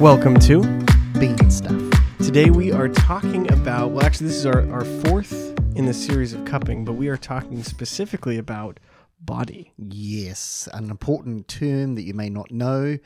[0.00, 0.60] Welcome to
[1.18, 1.80] bean stuff.
[2.18, 6.34] Today we are talking about, well, actually, this is our, our fourth in the series
[6.34, 8.78] of cupping, but we are talking specifically about
[9.22, 9.72] body.
[9.78, 12.98] Yes, an important term that you may not know,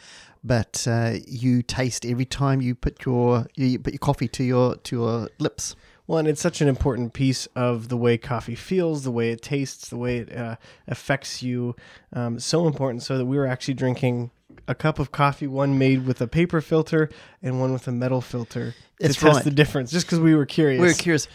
[0.42, 4.74] but uh, you taste every time you put your you put your coffee to your
[4.74, 5.76] to your lips.
[6.08, 9.42] Well, and it's such an important piece of the way coffee feels, the way it
[9.42, 10.56] tastes, the way it uh,
[10.88, 11.76] affects you.
[12.12, 14.32] Um, so important, so that we were actually drinking
[14.68, 17.10] a cup of coffee, one made with a paper filter
[17.42, 20.46] and one with a metal filter, That's to test the difference, just because we were
[20.46, 20.80] curious.
[20.80, 21.28] We were curious.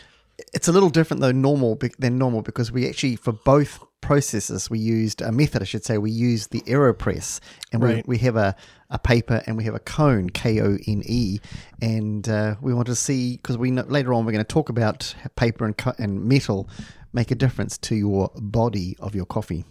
[0.53, 4.77] It's a little different though normal than normal because we actually for both processes we
[4.77, 7.39] used a method I should say we used the Aeropress
[7.71, 8.05] and Right.
[8.05, 8.53] we, we have a,
[8.89, 11.39] a paper and we have a Kone K O N E
[11.81, 14.67] and uh, we want to see because we know, later on we're going to talk
[14.69, 16.69] about paper and co- and metal
[17.13, 19.63] make a difference to your body of your coffee.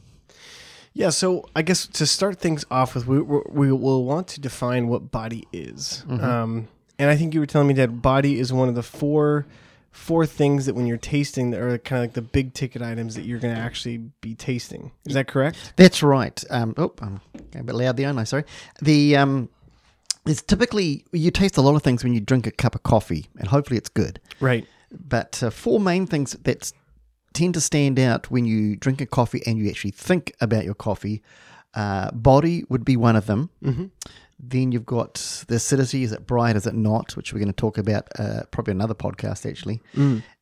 [0.94, 4.40] Yeah, so I guess to start things off with, we, we, we will want to
[4.40, 6.04] define what body is.
[6.08, 9.46] Um, and I think you were telling me that body is one of the four
[9.90, 13.14] four things that when you're tasting that are kind of like the big ticket items
[13.14, 14.90] that you're going to actually be tasting.
[15.06, 15.72] Is that correct?
[15.76, 16.42] That's right.
[16.50, 17.20] Um, oh, I'm
[17.54, 18.24] a bit loud there, aren't I?
[18.24, 18.44] Sorry.
[18.82, 19.48] The um,
[20.26, 23.26] it's typically you taste a lot of things when you drink a cup of coffee,
[23.38, 24.20] and hopefully it's good.
[24.40, 24.66] Right.
[24.90, 26.72] But uh, four main things that
[27.34, 30.74] tend to stand out when you drink a coffee and you actually think about your
[30.74, 31.22] coffee.
[31.74, 33.50] Uh, body would be one of them.
[33.62, 33.86] Mm-hmm.
[34.38, 36.02] Then you've got the acidity.
[36.02, 36.56] Is it bright?
[36.56, 37.16] Is it not?
[37.16, 39.80] Which we're going to talk about uh, probably another podcast actually.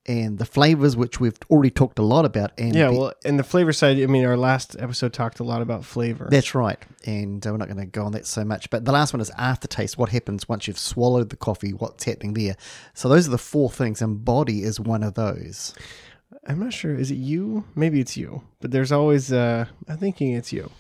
[0.04, 2.50] And the flavors, which we've already talked a lot about.
[2.58, 5.44] And Yeah, be- well, and the flavor side, I mean, our last episode talked a
[5.44, 6.27] lot about flavor.
[6.28, 6.78] That's right.
[7.06, 8.68] And uh, we're not going to go on that so much.
[8.68, 9.96] But the last one is aftertaste.
[9.96, 11.72] What happens once you've swallowed the coffee?
[11.72, 12.56] What's happening there?
[12.94, 15.72] So those are the four things, and body is one of those.
[16.46, 16.94] I'm not sure.
[16.94, 17.64] Is it you?
[17.76, 18.42] Maybe it's you.
[18.60, 20.70] But there's always, uh, I'm thinking it's you.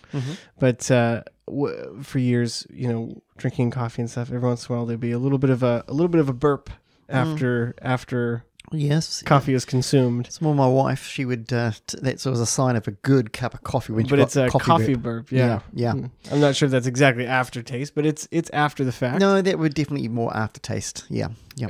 [0.58, 4.76] But uh, w- for years, you know, drinking coffee and stuff, every once in a
[4.76, 6.70] while there'd be a little bit of a, a little bit of a burp
[7.08, 8.44] after after
[8.74, 9.22] Yes.
[9.22, 10.26] coffee is consumed.
[10.26, 11.06] It's more my wife.
[11.06, 11.52] She would.
[11.52, 14.34] Uh, t- that's always a sign of a good cup of coffee when But it's
[14.36, 15.26] a coffee, burp.
[15.28, 15.32] burp.
[15.32, 15.60] Yeah.
[15.74, 16.00] Yeah, yeah.
[16.00, 16.10] Mm.
[16.32, 19.20] I'm not sure if that's exactly aftertaste, but it's it's after the fact.
[19.20, 21.04] No, that would definitely be more aftertaste.
[21.10, 21.28] Yeah.
[21.54, 21.68] Yeah.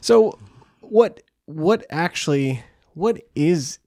[0.00, 0.38] So
[0.80, 2.62] what what actually
[3.00, 3.78] what is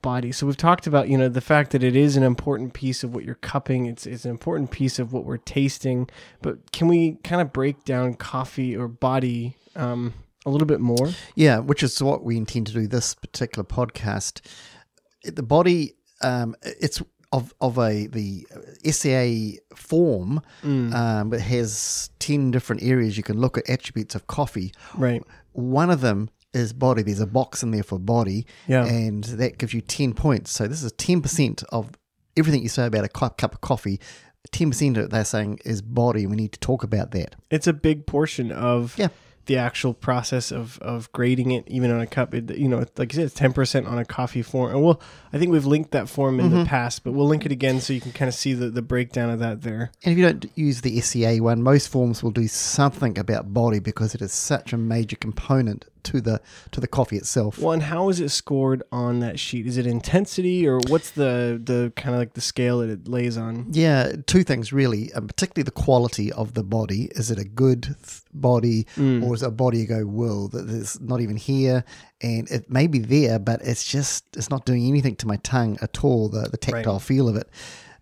[0.00, 0.32] body?
[0.32, 3.14] So we've talked about, you know, the fact that it is an important piece of
[3.14, 3.84] what you're cupping.
[3.84, 6.08] It's it's an important piece of what we're tasting.
[6.40, 10.14] But can we kind of break down coffee or body um,
[10.46, 11.10] a little bit more?
[11.34, 14.40] Yeah, which is what we intend to do this particular podcast.
[15.24, 15.92] The body,
[16.22, 17.02] um, it's
[17.32, 18.46] of of a the
[18.90, 20.40] SCA form,
[20.94, 24.72] um, it has ten different areas you can look at attributes of coffee.
[24.96, 25.22] Right.
[25.52, 27.02] One of them is body.
[27.02, 28.84] There's a box in there for body, Yeah.
[28.86, 30.50] and that gives you ten points.
[30.50, 31.90] So this is ten percent of
[32.36, 34.00] everything you say about a cup, cup of coffee.
[34.52, 37.34] Ten percent of it they're saying is body, we need to talk about that.
[37.50, 39.08] It's a big portion of Yeah.
[39.46, 42.34] the actual process of, of grading it, even on a cup.
[42.34, 44.72] It, you know, like you said, it's ten percent on a coffee form.
[44.74, 45.00] And we'll,
[45.32, 46.58] I think we've linked that form in Mm-hmm.
[46.60, 48.82] the past, but we'll link it again so you can kind of see the, the
[48.82, 49.90] breakdown of that there.
[50.02, 53.78] And if you don't use the SCA one, most forms will do something about body
[53.78, 56.40] because it is such a major component to the
[56.72, 57.58] to the coffee itself.
[57.58, 59.66] Well, and how is it scored on that sheet?
[59.66, 63.36] Is it intensity or what's the the kind of like the scale that it lays
[63.36, 63.66] on?
[63.72, 67.08] Yeah, two things really, and particularly the quality of the body.
[67.12, 69.22] Is it a good th- body, Mm.
[69.24, 71.84] or is it a body you go, "Whoa, that is not even here,"
[72.20, 75.78] and it may be there, but it's just it's not doing anything to my tongue
[75.82, 76.28] at all.
[76.28, 77.48] The the tactile feel of it.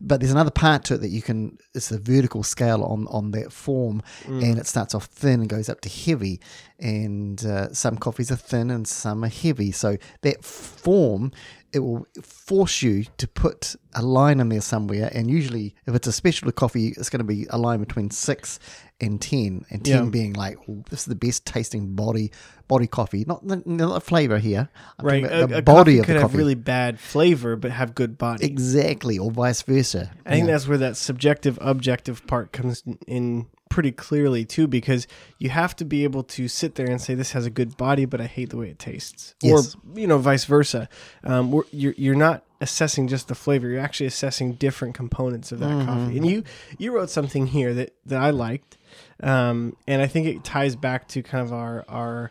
[0.04, 1.58] But there's another part to it that you can.
[1.74, 4.42] It's the vertical scale on on that form, Mm.
[4.42, 6.40] and it starts off thin and goes up to heavy.
[6.80, 9.70] And uh, some coffees are thin and some are heavy.
[9.70, 11.30] So that form,
[11.72, 15.10] it will force you to put a line in there somewhere.
[15.14, 18.58] And usually, if it's a specialty coffee, it's going to be a line between six
[19.00, 20.10] and ten, and ten Yeah.
[20.10, 22.30] being like "Ooh, this is the best tasting body
[22.68, 24.68] body coffee, not the, not the flavor here.
[24.98, 26.38] I'm Right, a, the a body coffee of could have coffee.
[26.38, 28.46] really bad flavor but have good body.
[28.46, 30.10] exactly, or vice versa.
[30.24, 30.52] I think Yeah.
[30.52, 35.06] that's where that subjective objective part comes in pretty clearly too, because
[35.38, 38.04] you have to be able to sit there and say this has a good body,
[38.04, 39.74] but I hate the way it tastes, Yes.
[39.74, 40.88] or you know, vice versa.
[41.24, 45.70] Um, you're you're not assessing just the flavor; you're actually assessing different components of that
[45.70, 45.86] Mm-hmm.
[45.86, 46.16] coffee.
[46.18, 46.44] And you
[46.78, 48.76] you wrote something here that that I liked,
[49.22, 52.30] um, and I think it ties back to kind of our our.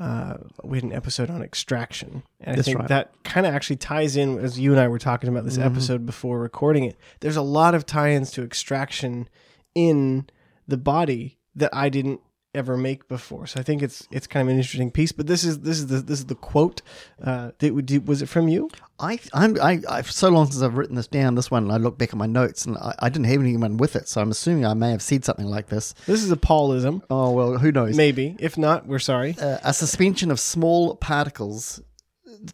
[0.00, 2.88] Uh, we had an episode on extraction, and I think right.
[2.88, 5.66] that kind of actually ties in as you and I were talking about this Mm-hmm.
[5.74, 6.96] episode before recording it.
[7.20, 9.28] There's a lot of tie-ins to extraction
[9.74, 10.28] in
[10.66, 12.20] the body that I didn't
[12.54, 13.46] ever make before.
[13.46, 15.12] So I think it's it's kind of an interesting piece.
[15.12, 16.82] But this is this is the this is the quote.
[17.22, 18.70] Uh, did, was it from you?
[18.98, 21.34] I, I'm, I, I've so long since I've written this down.
[21.34, 23.76] This one, and I look back at my notes, and I, I didn't have anyone
[23.76, 25.94] with it, so I'm assuming I may have said something like this.
[26.06, 27.02] This is a Paulism.
[27.10, 27.96] Oh well, who knows?
[27.96, 28.36] Maybe.
[28.38, 29.36] If not, we're sorry.
[29.40, 31.80] Uh, a suspension of small particles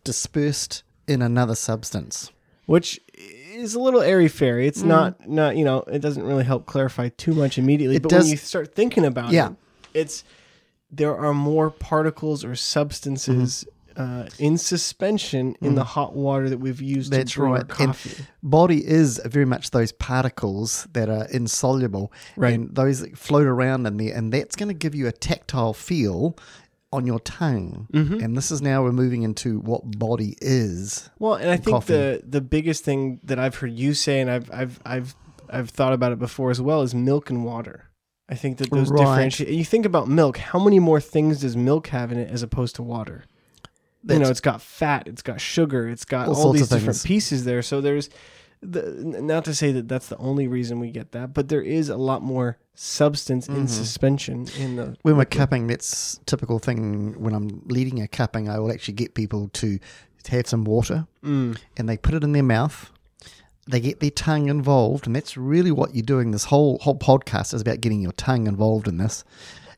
[0.04, 2.30] dispersed in another substance.
[2.66, 3.00] Which
[3.54, 4.64] is a little airy fairy.
[4.64, 4.68] Mm.
[4.68, 7.96] It's not not you know it doesn't really help clarify too much immediately.
[7.96, 9.48] It but does- when you start thinking about Yeah.
[9.50, 9.54] it,
[9.94, 10.24] it's
[10.90, 13.64] there are more particles or substances
[13.96, 14.22] Mm-hmm.
[14.24, 17.60] uh, in suspension in the hot water that we've used That's to brew right.
[17.62, 18.24] And coffee.
[18.44, 22.54] body is very much those particles that are insoluble, Right.
[22.54, 25.72] and those that float around in there, and that's going to give you a tactile
[25.74, 26.36] feel
[26.92, 27.86] on your tongue.
[27.92, 28.20] Mm-hmm.
[28.20, 31.10] And this is now we're moving into what body is.
[31.18, 31.92] Well, and I think coffee.
[31.92, 35.14] the the biggest thing that I've heard you say, and I've I've I've
[35.50, 37.84] I've thought about it before as well, is milk and water.
[38.28, 38.98] I think that those Right.
[39.00, 39.50] differentiate.
[39.50, 40.36] You think about milk.
[40.36, 43.24] How many more things does milk have in it as opposed to water?
[44.06, 47.44] you know, it's got fat, it's got sugar, it's got All all, these different pieces
[47.44, 47.62] there.
[47.62, 48.08] So there's
[48.60, 48.82] the
[49.22, 51.96] not to say that that's the only reason we get that, but there is a
[51.96, 57.20] lot more substance in suspension in the When we're cupping, that's typical thing.
[57.20, 59.78] When I'm leading a cupping, I will actually get people to
[60.28, 61.58] have some water, Mm.
[61.76, 62.90] and they put it in their mouth.
[63.66, 66.30] They get their tongue involved, and that's really what you're doing.
[66.30, 69.24] This whole whole podcast is about getting your tongue involved in this,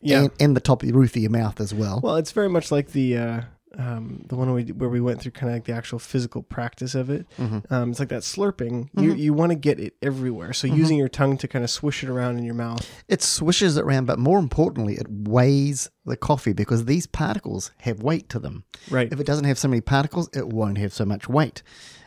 [0.01, 0.23] Yeah.
[0.23, 2.01] and, and the top of the roof of your mouth as well.
[2.03, 3.41] Well, it's very much like the uh,
[3.81, 6.95] um, the one we, where we went through kind of like the actual physical practice
[6.95, 7.27] of it.
[7.39, 7.73] Mm-hmm.
[7.73, 8.91] Um, it's like that slurping.
[8.99, 10.53] You you want to get it everywhere.
[10.53, 12.87] So using your tongue to kind of swish it around in your mouth.
[13.09, 18.03] It swishes it around, but more importantly, it weighs the coffee because these particles have
[18.03, 18.65] weight to them.
[18.91, 19.11] Right.
[19.11, 21.63] If it doesn't have so many particles, it won't have so much weight.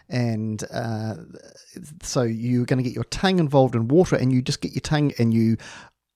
[0.10, 1.16] And uh,
[2.04, 4.82] so you're going to get your tongue involved in water, and you just get your
[4.82, 5.58] tongue, and you.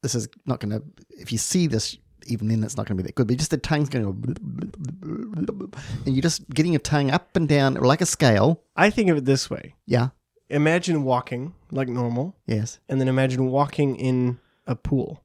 [0.04, 0.84] This is not going to.
[1.10, 3.28] If you see this, even then, it's not going to be that good.
[3.28, 5.72] But just the tongue's going to,
[6.06, 8.62] and you're just getting your tongue up and down like a scale.
[8.76, 9.76] I think of it this way.
[9.86, 10.10] Yeah.
[10.50, 12.80] Imagine walking like normal, Yes.
[12.88, 15.24] and then imagine walking in a pool.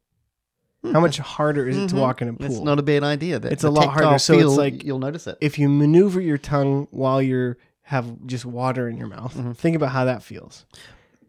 [0.92, 2.46] How much harder is it to walk in a pool?
[2.46, 3.38] It's not a bad idea.
[3.38, 5.38] That It's a lot harder, so it's like- you'll notice it.
[5.40, 9.52] if you maneuver your tongue while you're have just water in your mouth, Mm-hmm.
[9.52, 10.64] think about how that feels.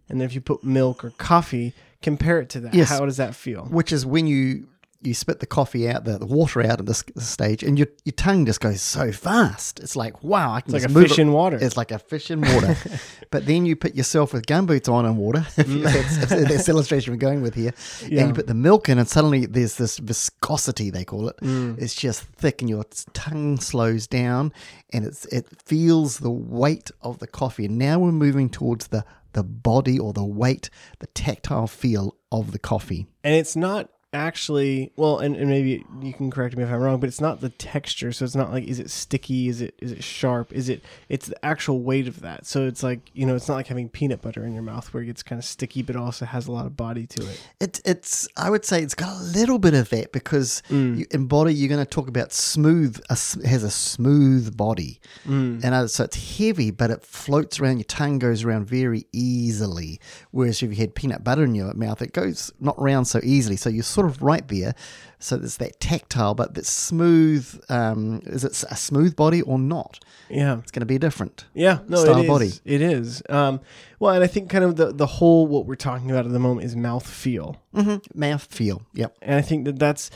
[0.10, 2.74] And then if you put milk or coffee, compare it to that.
[2.74, 2.90] Yes.
[2.90, 3.66] How does that feel?
[3.66, 4.68] which is when you
[5.04, 7.88] you spit the coffee out, the, the water out at this, this stage, and your
[8.06, 9.80] your tongue just goes so fast.
[9.80, 11.58] It's like wow, I can It's like a fish it- in water.
[11.62, 12.76] It's like a fish in water.
[13.32, 15.46] but then you put yourself with gumboots on in water.
[15.58, 17.74] If that's, that's the illustration we're going with here.
[18.08, 18.22] Yeah.
[18.22, 21.38] And you put the milk in, and suddenly there's this viscosity they call it.
[21.38, 21.82] Mm.
[21.82, 22.84] It's just thick, and your
[23.14, 24.54] tongue slows down,
[24.92, 27.66] and it's it feels the weight of the coffee.
[27.66, 32.52] And now we're moving towards the the body or the weight, the tactile feel of
[32.52, 33.08] the coffee.
[33.24, 37.00] and it's not actually well and, and maybe you can correct me if i'm wrong
[37.00, 39.92] but it's not the texture so it's not like is it sticky is it is
[39.92, 43.36] it sharp is it it's the actual weight of that so it's like you know
[43.36, 45.82] it's not like having peanut butter in your mouth where it gets kind of sticky
[45.82, 48.96] but also has a lot of body to it It, it's I would say it's
[48.96, 52.32] got a little bit of that because you, in body you're going to talk about
[52.34, 53.00] smooth.
[53.10, 53.14] A,
[53.48, 57.78] has a smooth body, and uh, so it's heavy, but it floats around.
[57.78, 60.00] Your tongue goes around very easily.
[60.32, 63.56] Whereas if you had peanut butter in your mouth, it goes not round so easily.
[63.56, 64.76] So you're sort of right there.
[65.20, 67.64] So there's that tactile, but that smooth.
[67.70, 70.00] Um, is it a smooth body or not?
[70.30, 71.46] yeah It's going to be different.
[71.54, 72.28] Yeah, no, style it is.
[72.28, 72.52] body.
[72.66, 73.24] It is.
[73.30, 73.62] Um,
[74.00, 76.40] well, and I think kind of the the whole what we're talking about at the
[76.40, 78.20] moment is mouth feel, Mm-hmm.
[78.20, 78.82] Mouth feel.
[78.94, 79.18] Yep.
[79.22, 80.12] and I think that that's.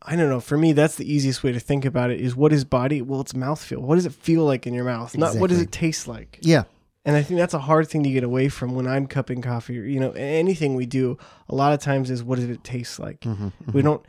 [0.00, 0.40] I don't know.
[0.40, 2.20] For me, that's the easiest way to think about it.
[2.20, 3.02] Is what is body?
[3.02, 3.80] Well, it's mouth feel.
[3.80, 5.16] What does it feel like in your mouth?
[5.18, 6.38] Not what does it taste like.
[6.40, 6.64] Yeah.
[7.08, 9.78] And I think that's a hard thing to get away from when I'm cupping coffee
[9.78, 11.16] or you know anything we do.
[11.48, 13.20] A lot of times is what does it taste like?
[13.20, 14.04] Mm-hmm, We don't.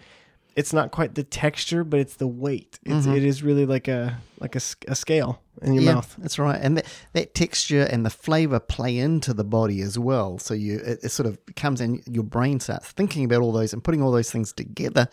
[0.56, 2.78] It's not quite the texture, but it's the weight.
[2.84, 5.88] It's it is really like a like a, a scale in your Mm-hmm.
[5.88, 6.16] yeah, mouth.
[6.18, 10.38] That's right, and that, that texture and the flavor play into the body as well.
[10.38, 12.02] So you it, it sort of comes in.
[12.06, 15.08] Your brain starts thinking about all those and putting all those things together,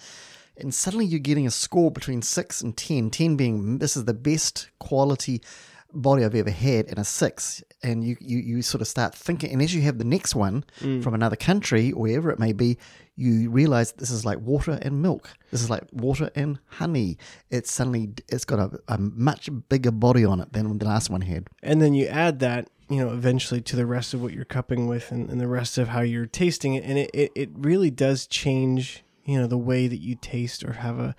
[0.56, 3.10] and suddenly you're getting a score between six and ten.
[3.10, 5.40] Ten being this is the best quality
[6.02, 7.62] body I've ever had, and a six.
[7.82, 10.64] And you, you, you sort of start thinking, and as you have the next one
[10.80, 11.02] mm.
[11.02, 12.78] from another country, wherever it may be,
[13.16, 15.30] you realize this is like water and milk.
[15.50, 17.18] This is like water and honey.
[17.50, 21.22] It's suddenly it's got a, a much bigger body on it than the last one
[21.22, 21.48] had.
[21.62, 24.86] and then you add that you know eventually to the rest of what you're cupping
[24.86, 27.90] with and, and the rest of how you're tasting it and it, it, it really
[27.90, 31.14] does change you know the way that you taste or have a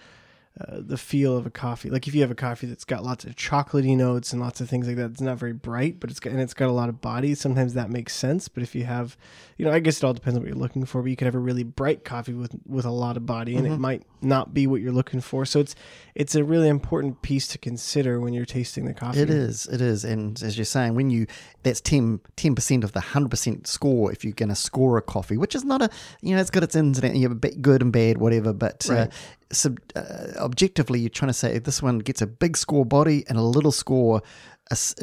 [0.60, 1.90] uh, the feel of a coffee.
[1.90, 4.70] Like if you have a coffee that's got lots of chocolatey notes and lots of
[4.70, 6.90] things like that, it's not very bright, but it's got, and it's got a lot
[6.90, 7.36] of body.
[7.36, 8.48] Sometimes that makes sense.
[8.48, 9.18] But if you have,
[9.58, 11.02] you know, I guess it all depends on what you're looking for.
[11.02, 13.68] But you could have a really bright coffee with with a lot of body, and
[13.68, 15.46] it might not be what you're looking for.
[15.46, 15.76] So it's
[16.16, 19.20] it's a really important piece to consider when you're tasting the coffee.
[19.20, 21.28] It is, it is, and as you're saying, when you
[21.62, 22.20] that's 10
[22.56, 25.64] percent of the hundred percent score if you're going to score a coffee, which is
[25.64, 25.90] not a
[26.22, 28.54] you know it's got its ins and you know, bit good and bad, whatever.
[28.54, 29.14] But uh, Right.
[29.52, 30.02] Sub, uh,
[30.38, 33.72] objectively, you're trying to say this one gets a big score body and a little
[33.72, 34.22] score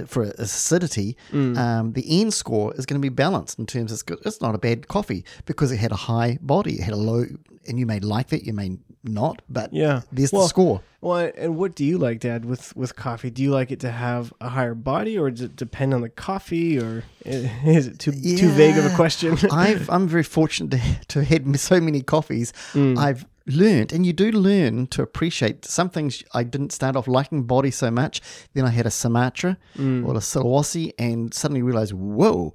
[0.07, 1.17] for acidity.
[1.33, 1.57] Mm.
[1.57, 4.59] Um, the end score is going to be balanced in terms of it's, not a
[4.59, 7.25] bad coffee because it had a high body, it had a low,
[7.67, 10.03] and you may like that, you may not, but Yeah.
[10.13, 10.81] there's Well, the score.
[11.01, 13.29] Well, and what do you like, Dad, with with coffee?
[13.31, 16.09] Do you like it to have a higher body, or does it depend on the
[16.09, 19.37] coffee, or is it too too vague of a question?
[19.51, 22.55] I've, I'm very fortunate to, to have had so many coffees.
[22.73, 22.97] Mm.
[22.97, 26.23] I've learned, and you do learn to appreciate some things.
[26.33, 28.21] I didn't start off liking body so much.
[28.55, 30.07] Then I had a Sumatra Mm.
[30.07, 32.55] or a Sulawesi, and suddenly realized, whoa,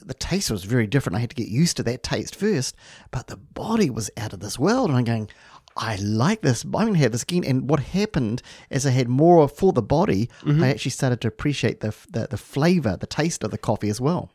[0.00, 1.16] the taste was very different.
[1.16, 2.76] I had to get used to that taste first,
[3.10, 4.90] but the body was out of this world.
[4.90, 5.28] And I'm going,
[5.76, 6.62] I like this.
[6.64, 7.42] I'm going to have this again.
[7.44, 10.62] And what happened as I had more for the body, Mm-hmm.
[10.62, 14.00] I actually started to appreciate the, the the flavor, the taste of the coffee as
[14.00, 14.30] well.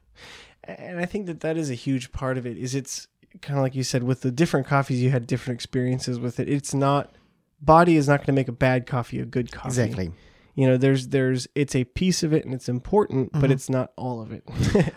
[0.64, 2.58] and I think that that is a huge part of it.
[2.58, 3.08] Is it's
[3.42, 6.50] kind of like you said with the different coffees, you had different experiences with it.
[6.50, 7.16] It's not
[7.62, 9.68] body is not going to make a bad coffee a good coffee.
[9.68, 10.12] Exactly.
[10.56, 13.52] You know, there's there's it's a piece of it and it's important, but mm-hmm.
[13.52, 14.44] it's not all of it.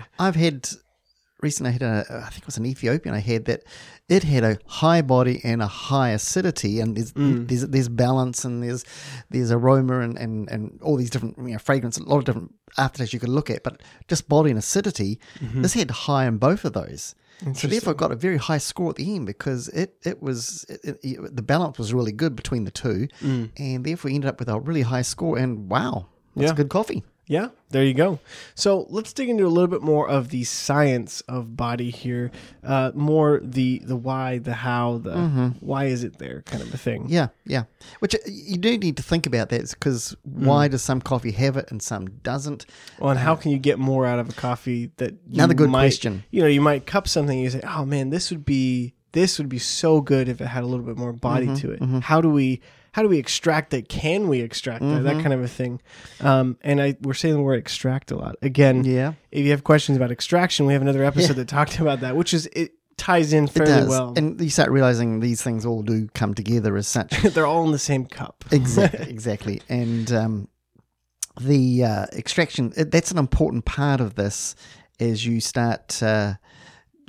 [0.19, 0.69] I've had
[1.43, 1.71] recently.
[1.71, 3.15] I had a, I think it was an Ethiopian.
[3.15, 3.65] I had that
[4.09, 7.47] it had a high body and a high acidity, and there's mm.
[7.47, 8.85] there's, there's balance and there's
[9.29, 12.55] there's aroma and, and, and all these different you know fragrance, a lot of different
[12.79, 15.21] aftertaste you could look at, but just body and acidity.
[15.41, 15.63] Mm-hmm.
[15.63, 17.15] This had high in both of those.
[17.55, 20.65] So therefore, I got a very high score at the end because it it was
[20.69, 23.51] it, it, the balance was really good between the two, mm.
[23.57, 25.39] and therefore we ended up with a really high score.
[25.39, 26.07] And wow,
[26.37, 26.57] that's Yeah.
[26.57, 27.03] good coffee.
[27.31, 28.19] Yeah, there you go.
[28.57, 32.33] So let's dig into a little bit more of the science of body here.
[32.65, 36.77] Uh, more the the why, the how, the why is it there kind of a
[36.77, 37.07] thing.
[37.09, 37.65] Yeah, yeah.
[38.01, 41.57] Which uh, you do need to think about that because why does some coffee have
[41.57, 42.67] it and some doesn't?
[42.99, 45.71] Well, and how can you get more out of a coffee that you Another good
[45.71, 46.25] might- question.
[46.33, 49.39] You know, you might cup something and you say, "Oh man, this would be this
[49.39, 52.03] would be so good if it had a little bit more body Mm-hmm, to it."
[52.03, 52.61] How do we
[52.93, 53.89] how do we extract it?
[53.89, 54.83] Can we extract?
[54.83, 55.05] Mm-hmm.
[55.05, 55.81] That kind of a thing.
[56.21, 58.85] Um, and I we're saying the word extract a lot again.
[58.85, 62.17] Yeah, If you have questions about extraction, we have another episode that talked about that,
[62.17, 64.13] which is it ties in it fairly well.
[64.17, 67.11] And you start realizing these things all do come together as such.
[67.23, 68.45] They're all in the same cup.
[68.51, 69.63] exactly, exactly.
[69.69, 70.49] And um,
[71.41, 74.55] the uh, extraction that's an important part of this
[74.99, 76.35] as you start uh,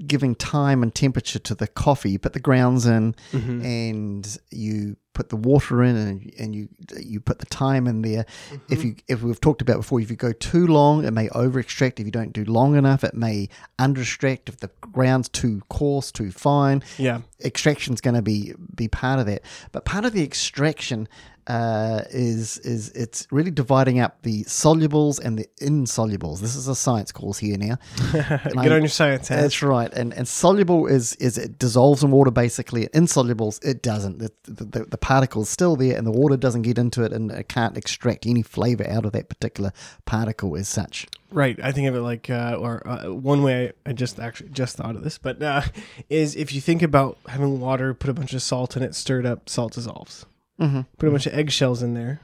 [0.06, 2.12] giving time and temperature to the coffee.
[2.12, 3.66] You put the grounds in, Mm-hmm.
[3.66, 6.68] and you put the water in, and, and you
[7.00, 8.26] you put the time in there.
[8.50, 8.74] Mm-hmm.
[8.74, 11.60] If you if we've talked about before, if you go too long, it may over
[11.60, 12.00] extract.
[12.00, 14.50] If you don't do long enough, it may under extract.
[14.50, 17.22] If the ground's too coarse, too fine, Yeah.
[17.44, 19.44] extraction's going to be be part of that.
[19.72, 21.08] But part of the extraction
[21.48, 26.40] uh, is is it's really dividing up the solubles and the insolubles.
[26.40, 27.78] This is a science course here now.
[28.12, 29.42] Get I- on your science hat.
[29.42, 29.92] That's right.
[29.94, 32.88] And and soluble is is it dissolves in water basically.
[32.88, 34.20] Insolubles it doesn't.
[34.20, 37.32] The, the, the, the particle's still there, and the water doesn't get into it, and
[37.32, 39.72] it can't extract any flavor out of that particular
[40.06, 41.08] particle as such.
[41.32, 41.58] Right.
[41.64, 44.96] I think of it like, uh, or uh, one way I just actually just thought
[44.96, 45.62] of this, but uh,
[46.10, 49.26] is if you think about having water, put a bunch of salt in it, stirred
[49.26, 50.26] up, salt dissolves.
[50.62, 50.82] Mm-hmm.
[50.98, 52.22] Put a bunch of eggshells in there,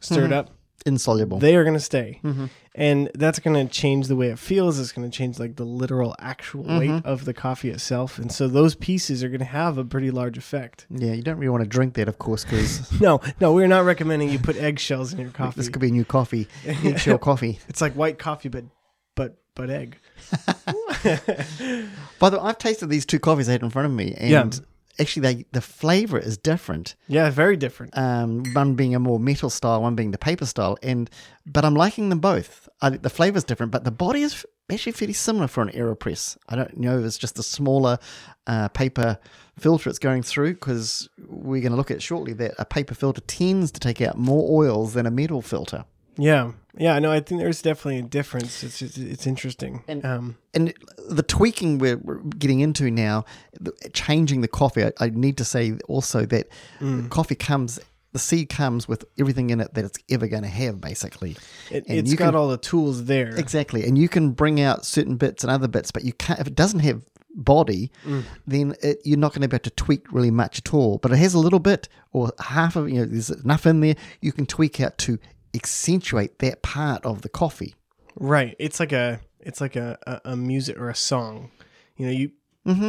[0.00, 0.50] stirred up,
[0.86, 1.38] Insoluble.
[1.38, 2.20] they are going to stay.
[2.22, 2.46] Mm-hmm.
[2.74, 4.78] And that's going to change the way it feels.
[4.78, 6.78] It's going to change like the literal actual Mm-hmm.
[6.78, 8.18] weight of the coffee itself.
[8.18, 10.86] And so those pieces are going to have a pretty large effect.
[10.88, 13.84] yeah, you don't really want to drink that, of course, because No, no, we're not
[13.84, 15.56] recommending you put eggshells in your coffee.
[15.58, 17.58] this could be a new coffee, eggshell coffee.
[17.68, 18.64] It's like white coffee, but
[19.16, 19.98] but but egg.
[22.20, 24.30] By the way, I've tasted these two coffees I had in front of me, and
[24.30, 24.60] Yeah.
[24.98, 26.96] Actually, they the flavor is different.
[27.06, 27.96] Yeah, very different.
[27.96, 31.10] Um, one being a more metal style, one being the paper style, and
[31.46, 32.68] but I'm liking them both.
[32.80, 36.36] I, the is different, but the body is actually fairly similar for an Aeropress.
[36.48, 37.98] I don't know if it's just a smaller
[38.46, 39.18] uh, paper
[39.58, 43.20] filter it's going through because we're going to look at shortly that a paper filter
[43.22, 45.84] tends to take out more oils than a metal filter.
[46.18, 46.98] Yeah, yeah.
[46.98, 48.62] No, I think there's definitely a difference.
[48.64, 49.82] It's it's, it's interesting.
[49.88, 50.74] And- um, and
[51.08, 53.24] the tweaking we're, we're getting into now,
[53.60, 54.84] the, changing the coffee.
[54.84, 56.48] I, I need to say also that
[56.80, 57.08] Mm.
[57.10, 57.78] coffee comes,
[58.12, 61.36] the seed comes with everything in it that it's ever going to have, basically.
[61.70, 63.28] it, and it's you got can- all the tools there.
[63.36, 66.46] Exactly, and you can bring out certain bits and other bits, but you can't if
[66.48, 67.02] it doesn't have
[67.34, 67.92] body,
[68.46, 70.98] then it, you're not going to be able to tweak really much at all.
[70.98, 73.94] But it has a little bit or half of you know there's enough in there
[74.20, 75.18] you can tweak out to
[75.58, 77.74] accentuate that part of the coffee.
[78.16, 78.54] Right.
[78.58, 81.50] It's like a it's like a, a, a music or a song.
[81.96, 82.30] You know, you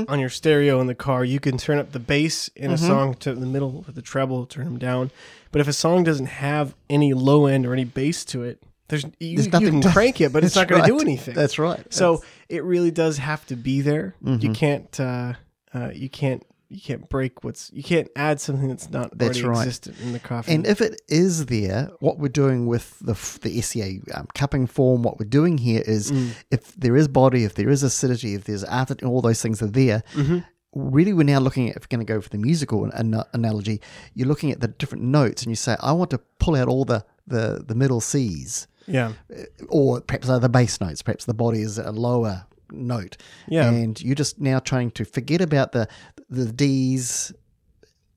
[0.09, 3.13] on your stereo in the car, you can turn up the bass in a song
[3.15, 5.09] to the middle with the treble, turn them down.
[5.53, 9.05] But if a song doesn't have any low end or any bass to it, there's
[9.19, 11.33] you, There's you can to- crank it, but it's not That's going to do anything.
[11.33, 11.81] That's right.
[11.93, 14.15] So it really does have to be there.
[14.21, 15.33] You can't uh,
[15.73, 19.49] uh, you can't you can't break what's you can't add something that's not That's already
[19.49, 19.67] right.
[19.67, 20.53] existent in the coffee.
[20.53, 25.01] And if it is there, what we're doing with the the SCA um, cupping form,
[25.01, 26.31] what we're doing here is, mm.
[26.51, 29.67] if there is body, if there is acidity, if there's after, all those things are
[29.67, 30.03] there.
[30.13, 30.39] Mm-hmm.
[30.75, 33.23] Really, we're now looking at if we're going to go for the musical an- an-
[33.33, 33.81] analogy.
[34.13, 36.85] You're looking at the different notes, and you say, I want to pull out all
[36.85, 39.13] the the, the middle C's, yeah.
[39.35, 41.01] Uh, or perhaps other bass notes.
[41.01, 43.17] Perhaps the body is a lower note.
[43.47, 43.69] Yeah.
[43.69, 45.87] and you're just now trying to forget about the
[46.29, 47.33] the D's,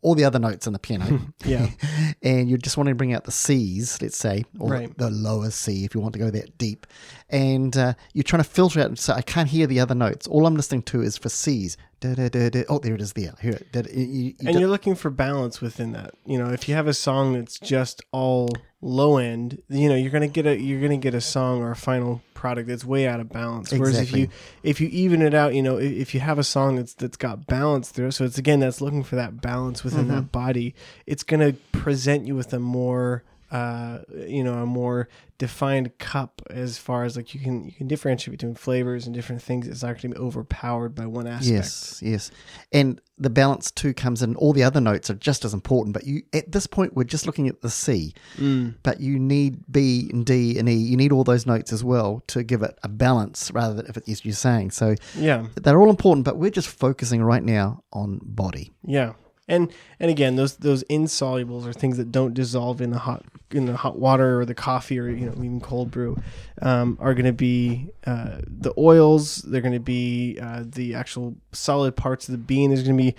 [0.03, 1.21] all the other notes in the piano.
[1.45, 1.69] Yeah.
[2.23, 4.99] and you're just wanting to bring out the C's, let's say, or Right.
[4.99, 6.87] the lower C if you want to go that deep.
[7.31, 10.27] And uh, you're trying to filter out, so I can't hear the other notes.
[10.27, 11.77] All I'm listening to is for C's.
[12.01, 12.65] Da, da, da, da.
[12.69, 13.33] Oh, there it is there.
[13.41, 13.73] Hear it.
[13.73, 16.15] Da, da, you- you- you and you're looking for balance within that.
[16.27, 18.51] You know, if you have a song that's just all
[18.83, 21.77] low end, you know, you're gonna get a you're gonna get a song or a
[21.77, 23.73] final product that's way out of balance.
[23.73, 24.29] Whereas if you
[24.65, 27.17] if you even it out, you know, if, if you have a song that's that's
[27.17, 30.15] got balance through, so it's again that's looking for that balance within Mm-hmm.
[30.17, 30.75] that body,
[31.07, 33.23] it's gonna present you with a more
[33.53, 37.87] uh, you know, a more defined cup as far as like you can you can
[37.87, 39.69] differentiate between flavors and different things.
[39.69, 41.53] It's not going to be overpowered by one aspect.
[41.53, 42.31] Yes, yes.
[42.73, 44.37] And the balance too comes in.
[44.37, 47.27] All the other notes are just as important, but you at this point we're just
[47.27, 48.15] looking at the C.
[48.39, 48.77] Mm.
[48.83, 50.73] But you need B and D and E.
[50.75, 53.97] You need all those notes as well to give it a balance, rather than if
[53.99, 54.71] it is you're saying.
[54.71, 55.47] So Yeah.
[55.57, 58.73] they're all important, but we're just focusing right now on body.
[58.85, 59.13] Yeah.
[59.53, 63.67] And and again, those those insolubles are things that don't dissolve in the hot in
[63.67, 66.17] the hot water or the coffee or you know even cold brew,
[66.63, 69.37] um, are going to be uh, the oils.
[69.43, 72.71] They're going to be uh, the actual solid parts of the bean.
[72.71, 73.15] There's going to be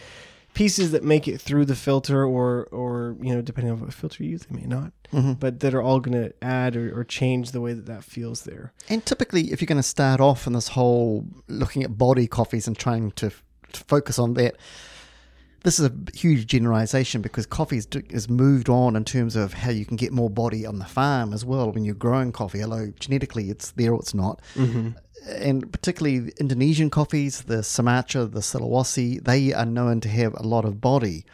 [0.56, 4.24] pieces that make it through the filter or or you know depending on what filter
[4.24, 4.92] you use, they may not,
[5.40, 8.42] but that are all going to add or, or change the way that that feels
[8.42, 8.74] there.
[8.90, 12.68] And typically, if you're going to start off in this whole looking at body coffees
[12.68, 13.30] and trying to,
[13.74, 14.56] to focus on that,
[15.64, 19.72] this is a huge generalization because coffee is, is moved on in terms of how
[19.72, 22.62] you can get more body on the farm as well when you're growing coffee.
[22.64, 24.42] Although genetically it's there or it's not.
[25.26, 30.66] And particularly Indonesian coffees, the Sumatra, the Sulawesi, they are known to have a lot
[30.66, 31.26] of body.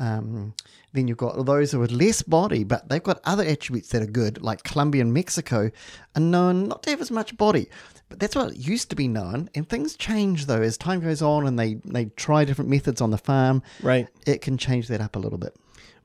[0.00, 0.54] Um,
[0.92, 4.42] then you've got those with less body, but they've got other attributes that are good,
[4.42, 5.70] like Colombia and Mexico,
[6.16, 7.68] are known not to have as much body.
[8.08, 11.22] But that's what it used to be known, and things change though as time goes
[11.22, 13.62] on, and they they try different methods on the farm.
[13.82, 14.08] Right.
[14.26, 15.54] It can change that up a little bit.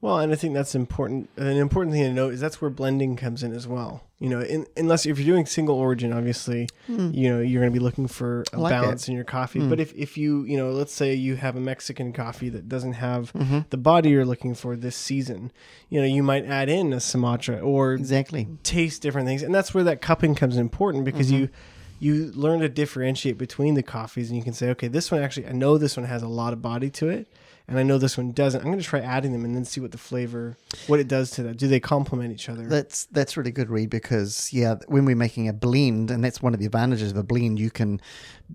[0.04, 1.30] Well, and I think that's important.
[1.38, 4.04] An important thing to note is that's where blending comes in as well.
[4.20, 7.12] You know, in, unless if you're doing single origin, obviously, hmm.
[7.14, 9.60] you know, you're going to be looking for a like balance in your coffee.
[9.60, 9.70] Hmm.
[9.70, 12.94] But if, if you, you know, let's say you have a Mexican coffee that doesn't
[12.94, 13.60] have mm-hmm.
[13.70, 15.54] the body you're looking for this season,
[15.88, 18.50] you know, you might add in a Sumatra or Exactly.
[18.62, 21.44] taste different things, and that's where that cupping comes important because mm-hmm.
[21.44, 21.50] you
[22.00, 25.48] you learn to differentiate between the coffees, and you can say, okay, this one actually,
[25.48, 27.28] I know this one has a lot of body to it,
[27.68, 28.60] and I know this one doesn't.
[28.60, 31.32] I'm going to try adding them and then see what the flavor, what it does
[31.32, 31.58] to that.
[31.58, 32.68] Do they complement each other?
[32.68, 36.54] That's that's really good, Reed, because yeah, when we're making a blend, and that's one
[36.54, 38.02] of the advantages of a blend, you can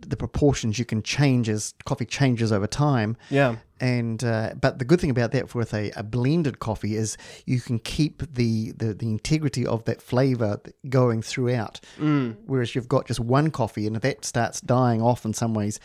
[0.06, 3.16] the proportions you can change as coffee changes over time.
[3.30, 7.16] yeah, And uh, but the good thing about that with a, a blended coffee is
[7.46, 11.80] you can keep the, the, the integrity of that flavor going throughout.
[11.98, 12.36] Mm.
[12.46, 15.80] Whereas you've got just one coffee, and if that starts dying off in some ways,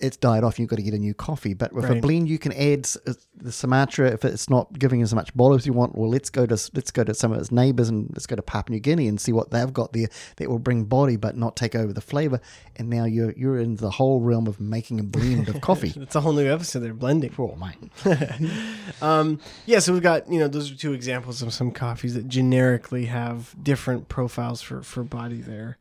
[0.00, 0.58] it's died off.
[0.58, 1.54] You've got to get a new coffee.
[1.54, 5.12] But with a blend, you can add uh, the Sumatra if it's not giving as
[5.12, 5.96] much bottle as you want.
[5.96, 8.42] Well, let's go to let's go to some of its neighbors and let's go to
[8.42, 11.56] Papua New Guinea and see what they've got there that will bring body but not
[11.56, 12.40] take over the flavor.
[12.76, 15.92] And now you're you're in the whole realm of making a blend of coffee.
[16.00, 16.80] it's a whole new episode.
[16.80, 17.34] They're blending.
[17.38, 17.78] Oh, mate.
[19.00, 22.26] Um, yeah, so we've got you know those are two examples of some coffees that
[22.26, 25.78] generically have different profiles for for body there.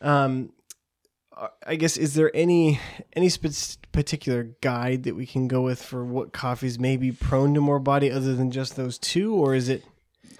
[0.00, 0.53] Um, uh,
[1.36, 2.78] Uh, I guess is there any
[3.14, 7.54] any spe- particular guide that we can go with for what coffees may be prone
[7.54, 9.84] to more body other than just those two, or is it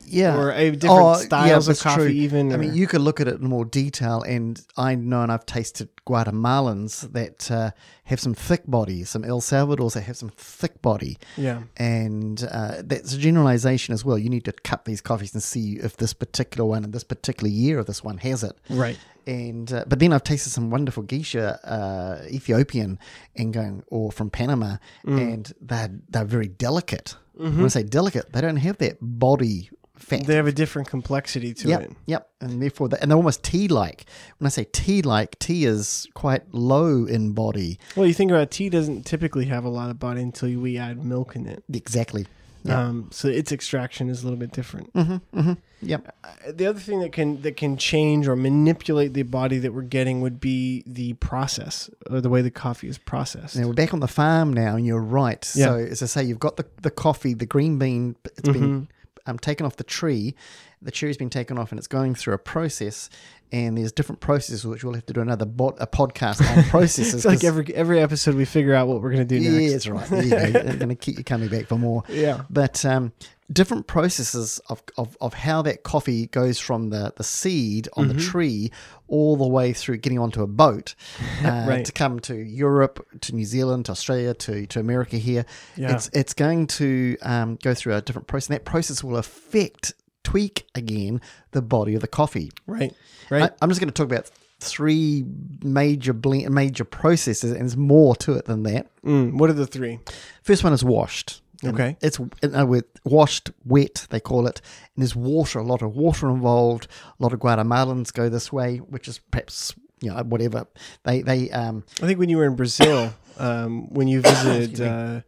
[0.06, 2.08] yeah, or a different Oh, styles of coffee true.
[2.08, 2.52] even.
[2.52, 5.30] I or- mean, you could look at it in more detail, and I know, and
[5.32, 7.70] I've tasted Guatemalans that uh,
[8.04, 12.82] have some thick body, some El Salvadors that have some thick body, yeah, and uh,
[12.84, 14.18] that's a generalization as well.
[14.18, 17.48] You need to cut these coffees and see if this particular one in this particular
[17.48, 18.56] year of this one has it.
[18.70, 18.98] right.
[19.26, 22.98] And uh, but then I've tasted some wonderful geisha, uh, Ethiopian,
[23.34, 27.16] and going or from Panama, and they're they're very delicate.
[27.32, 30.26] When I say delicate, they don't have that body fat.
[30.26, 31.92] They have a different complexity to Yep, it.
[32.06, 34.04] yep, and therefore, they, and they're almost tea-like.
[34.38, 37.78] When I say tea-like, tea is quite low in body.
[37.96, 40.78] Well, you think about it, tea doesn't typically have a lot of body until we
[40.78, 41.62] add milk in it.
[41.72, 42.26] Exactly.
[42.66, 42.80] Yeah.
[42.80, 44.90] Um, so its extraction is a little bit different.
[44.94, 45.52] Mm-hmm, mm-hmm.
[45.82, 46.16] Yep.
[46.24, 49.82] Uh, The other thing that can that can change or manipulate the body that we're
[49.82, 53.56] getting would be the process or the way the coffee is processed.
[53.56, 55.46] Now we're back on the farm now, and you're right.
[55.54, 55.66] Yeah.
[55.66, 58.16] So as I say, you've got the, the coffee, the green bean.
[58.24, 58.88] It's been
[59.26, 60.34] um, taken off the tree.
[60.82, 63.08] The cherry's been taken off, and it's going through a process.
[63.52, 67.14] And there's different processes, which we'll have to do another bot, a podcast on processes.
[67.14, 69.62] It's like every every episode we figure out what we're gonna do next.
[69.62, 70.06] yeah, that's right.
[70.08, 70.62] There you go.
[70.62, 72.02] Going to keep you coming back for more.
[72.08, 72.42] Yeah.
[72.50, 73.12] But um,
[73.52, 78.16] different processes of, of, of how that coffee goes from the, the seed on Mm-hmm.
[78.18, 78.72] the tree
[79.06, 80.94] all the way through getting onto a boat
[81.44, 81.84] uh, Right.
[81.84, 85.44] to come to Europe, to New Zealand, to Australia, to, to America here.
[85.76, 85.94] Yeah.
[85.94, 88.48] It's, it's going to um, go through a different process.
[88.48, 89.92] And that process will affect,
[90.24, 91.20] tweak again,
[91.52, 92.50] the body of the coffee.
[92.66, 92.94] Right.
[93.30, 93.42] Right.
[93.44, 94.30] I, I'm just going to talk about
[94.60, 95.24] three
[95.62, 98.86] major blend, major processes, and there's more to it than that.
[99.02, 99.98] Mm, what are the three?
[100.42, 101.42] First one is washed.
[101.66, 101.96] And Okay.
[102.00, 104.60] It's in other washed, wet, they call it.
[104.94, 106.86] And there's water, a lot of water involved.
[107.18, 110.66] A lot of Guatemalans go this way, which is perhaps, you know, whatever.
[111.04, 115.20] They, they, um, I think when you were in Brazil, um, when you visited uh,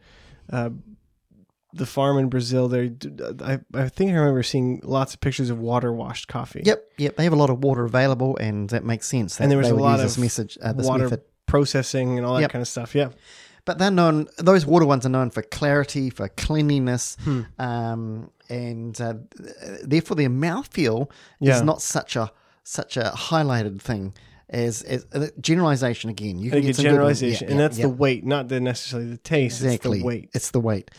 [0.53, 0.70] uh,
[1.72, 2.88] the farm in Brazil, there,
[3.44, 6.62] I, I think I remember seeing lots of pictures of water washed coffee.
[6.64, 9.37] yep, yep, they have a lot of water available, and that makes sense.
[9.37, 11.22] That And there was a lot use this of message, uh, this water method.
[11.46, 12.51] processing and all that Yep.
[12.53, 12.94] kind of stuff.
[12.94, 13.11] Yeah.
[13.66, 17.40] But they're known; those water ones are known for clarity, for cleanliness, Hmm.
[17.59, 19.14] um, and uh,
[19.85, 21.57] therefore their mouthfeel Yeah.
[21.57, 22.31] is not such a
[22.62, 24.14] such a highlighted thing
[24.48, 26.09] as, as uh, generalization.
[26.11, 27.87] Again, you can get good generalization, Yeah, and yeah, that's yeah.
[27.87, 29.61] the weight, not the necessarily the taste.
[29.62, 30.31] exactly It's the weight.
[30.33, 30.90] It's the weight.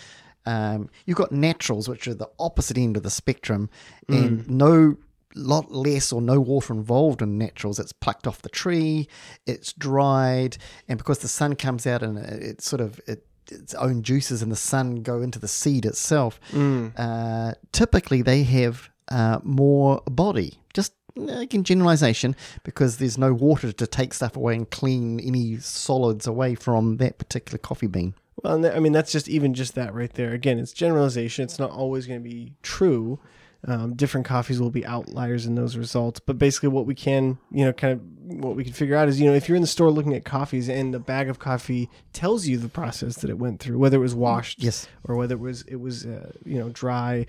[0.45, 3.69] Um, you've got naturals, which are the opposite end of the spectrum,
[4.07, 4.49] and Mm.
[4.49, 4.97] no
[5.37, 7.79] lot less or no water involved in naturals.
[7.79, 9.07] It's plucked off the tree,
[9.45, 13.73] it's dried, and because the sun comes out and it, it sort of it, its
[13.75, 16.39] own juices and the sun go into the seed itself.
[16.51, 16.93] Mm.
[16.97, 20.59] Uh, typically, they have uh, more body.
[20.73, 26.27] Just again, generalization because there's no water to take stuff away and clean any solids
[26.27, 28.13] away from that particular coffee bean.
[28.43, 30.33] Well, I mean that's just even just that right there.
[30.33, 31.43] Again, it's generalization.
[31.43, 33.19] It's not always going to be true.
[33.65, 37.65] Um, different coffees will be outliers in those results, but basically, what we can, you
[37.65, 38.01] know, kind of
[38.41, 40.23] what we can figure out is, you know, if you're in the store looking at
[40.25, 43.97] coffees and the bag of coffee tells you the process that it went through, whether
[43.97, 44.87] it was washed Yes.
[45.05, 47.25] or whether it was it was uh, you know dry,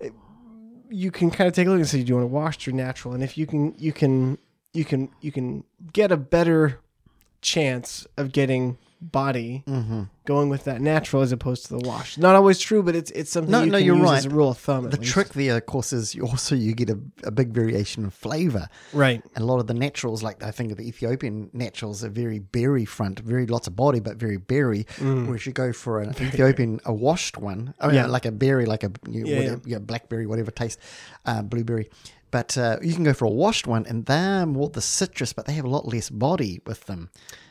[0.00, 0.12] it-
[0.90, 2.72] you can kind of take a look and say, do you want to washed or
[2.72, 3.14] natural?
[3.14, 4.38] And if you can, you can,
[4.74, 6.80] you can, you can get a better
[7.42, 10.02] chance of getting body Mm-hmm.
[10.26, 12.18] going with that natural as opposed to the wash.
[12.18, 14.18] Not always true, but it's it's something No, you no, can you're use right.
[14.18, 14.90] as a rule of thumb.
[14.90, 15.12] The least.
[15.12, 18.68] trick there, of course, is you also you get a, a big variation of flavor.
[18.92, 19.22] right?
[19.34, 22.38] And a lot of the naturals, like I think of the Ethiopian naturals, are very
[22.38, 24.86] berry front, very lots of body, but very berry.
[25.00, 28.06] Whereas you go for an Ethiopian, a washed one, oh, yeah.
[28.06, 29.78] Like a berry, like a you know, Yeah, whatever, yeah.
[29.78, 30.78] blackberry, whatever taste,
[31.26, 31.88] uh, blueberry.
[32.30, 35.46] But uh, you can go for a washed one, and they're more the citrus, but
[35.46, 37.10] they have a lot less body with them.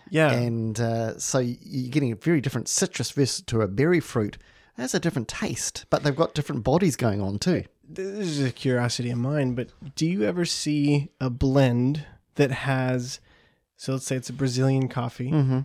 [0.09, 4.37] Yeah, And uh, so you're getting a very different citrus versus to a berry fruit.
[4.77, 7.63] That's a different taste, but they've got different bodies going on too.
[7.87, 13.19] this is a curiosity of mine, but do you ever see a blend that has?
[13.75, 15.59] So let's say it's a Brazilian coffee, Mm-hmm.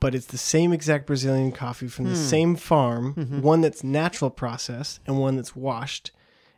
[0.00, 2.16] but it's the same exact Brazilian coffee from the Hmm.
[2.34, 3.40] same farm, Mm-hmm.
[3.42, 6.10] one that's natural process and one that's washed,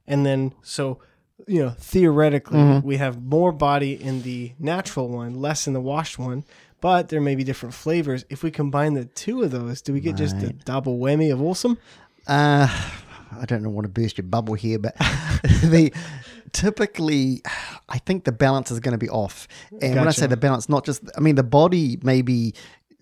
[0.07, 1.01] and then so
[1.47, 2.87] you know theoretically Mm-hmm.
[2.87, 6.45] we have more body in the natural one, less in the washed one.
[6.81, 8.25] But there may be different flavors.
[8.31, 11.43] If we combine the two of those, do we get just a double whammy of
[11.43, 11.79] awesome?
[12.27, 12.69] Uh,
[13.39, 14.97] I don't know, want to burst your bubble here, but
[15.63, 15.93] the
[16.53, 17.43] typically,
[17.89, 19.47] I think the balance is going to be off.
[19.81, 22.55] And when I say the balance, not just, I mean, the body maybe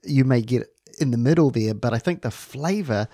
[0.04, 0.68] you may get
[1.00, 3.08] in the middle there, but I think the flavor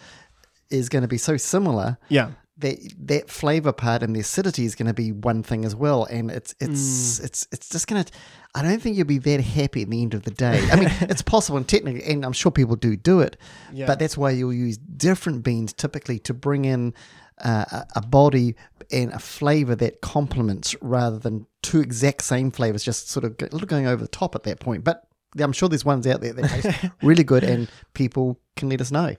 [0.70, 2.30] is going to be so similar Yeah.
[2.58, 6.04] That that flavor part and the acidity is going to be one thing as well,
[6.04, 7.24] and it's it's Mm.
[7.24, 8.12] it's it's just going to.
[8.54, 10.64] I don't think you'll be that happy at the end of the day.
[10.70, 13.36] I mean, it's possible and technically, and I'm sure people do do it,
[13.72, 13.86] Yeah.
[13.86, 16.94] but that's why you'll use different beans typically to bring in
[17.44, 18.54] uh, a, a body
[18.92, 23.44] and a flavor that complements rather than two exact same flavors, just sort of a
[23.46, 24.84] little going over the top at that point.
[24.84, 25.02] But
[25.40, 28.92] I'm sure there's ones out there that taste really good, and people can let us
[28.92, 29.16] know.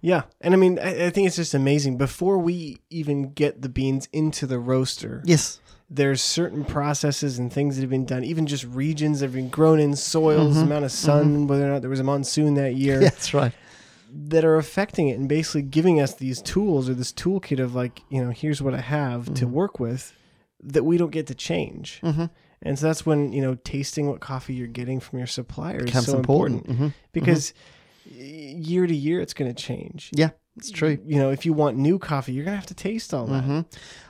[0.00, 1.98] Yeah, and I mean, I, I think it's just amazing.
[1.98, 5.60] Before we even get the beans into the roaster, Yes.
[5.90, 8.24] there's certain processes and things that have been done.
[8.24, 11.80] Even just regions that have been grown in soils, amount of sun, whether or not
[11.82, 13.02] there was a monsoon that year, Mm-hmm.
[13.04, 13.52] Yeah, that's right.
[14.12, 18.00] that are affecting it and basically giving us these tools or this toolkit of like,
[18.08, 20.12] you know, here's what I have to work with
[20.62, 22.00] that we don't get to change.
[22.02, 22.26] Mm-hmm.
[22.62, 26.04] And so that's when you know tasting what coffee you're getting from your supplier Becomes
[26.06, 26.66] is so important.
[26.68, 26.94] important, Mhm.
[27.12, 27.60] because y-
[28.10, 30.10] year to year it's going to change.
[30.12, 30.98] Yeah, it's true.
[31.04, 33.44] You know, if you want new coffee, you're going to have to taste all that.
[33.44, 33.60] hmm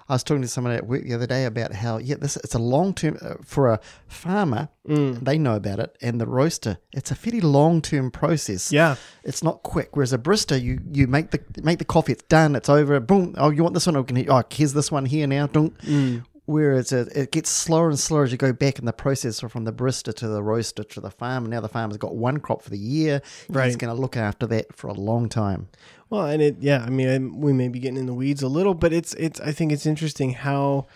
[0.09, 2.57] I was talking to someone at work the other day about how yeah, this it's
[2.57, 4.69] a long term uh, for a farmer.
[4.89, 5.25] Mm.
[5.25, 6.79] They know about it, and the roaster.
[6.93, 8.73] It's a fairly long term process.
[8.73, 9.95] Yeah, It's not quick.
[9.95, 12.11] Whereas a barista, you you make the make the coffee.
[12.11, 12.57] It's done.
[12.57, 12.99] It's over.
[12.99, 13.37] Boom.
[13.39, 13.97] Oh, you want this one?
[13.99, 14.27] Okay.
[14.29, 15.47] Oh, here's this one here now.
[15.47, 15.79] Don't.
[15.79, 16.25] Mm.
[16.51, 19.65] Whereas it, it gets slower and slower as you go back in the process from
[19.65, 21.45] the barista to the roaster to the farm.
[21.45, 23.23] And now the farmer's got one crop for the year.
[23.47, 23.79] He's Right.
[23.79, 25.69] going to look after that for a long time.
[26.11, 28.75] Well, and it, yeah, I mean, we may be getting in the weeds a little,
[28.75, 30.87] but it's, it's, I think it's interesting how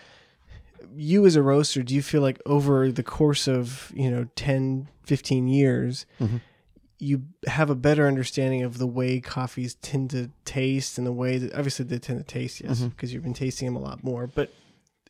[0.93, 4.87] you as a roaster, do you feel like over the course of, you know, 10,
[5.03, 6.41] 15 years, Mhm.
[6.99, 11.37] you have a better understanding of the way coffees tend to taste and the way
[11.37, 12.89] that, obviously they tend to taste, yes, Mhm.
[12.91, 14.51] because you've been tasting them a lot more, but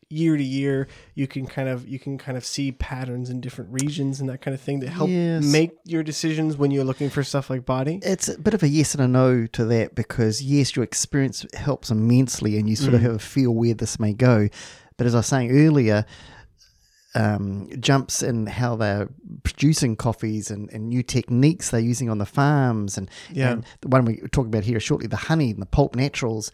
[0.08, 3.70] year to year, you can kind of, you can kind of see patterns in different
[3.72, 5.44] regions and that kind of thing that help Yes.
[5.44, 7.98] make your decisions when you're looking for stuff like body.
[8.02, 11.44] It's a bit of a yes and a no to that because yes, your experience
[11.54, 13.04] helps immensely, and you sort of Mm.
[13.04, 14.48] have a feel where this may go.
[14.96, 16.06] But as I was saying earlier,
[17.14, 19.08] um, jumps in how they're
[19.42, 23.52] producing coffees and, and new techniques they're using on the farms, and, Yeah.
[23.52, 26.52] and the one we talk about here shortly, the honey and the pulp naturals.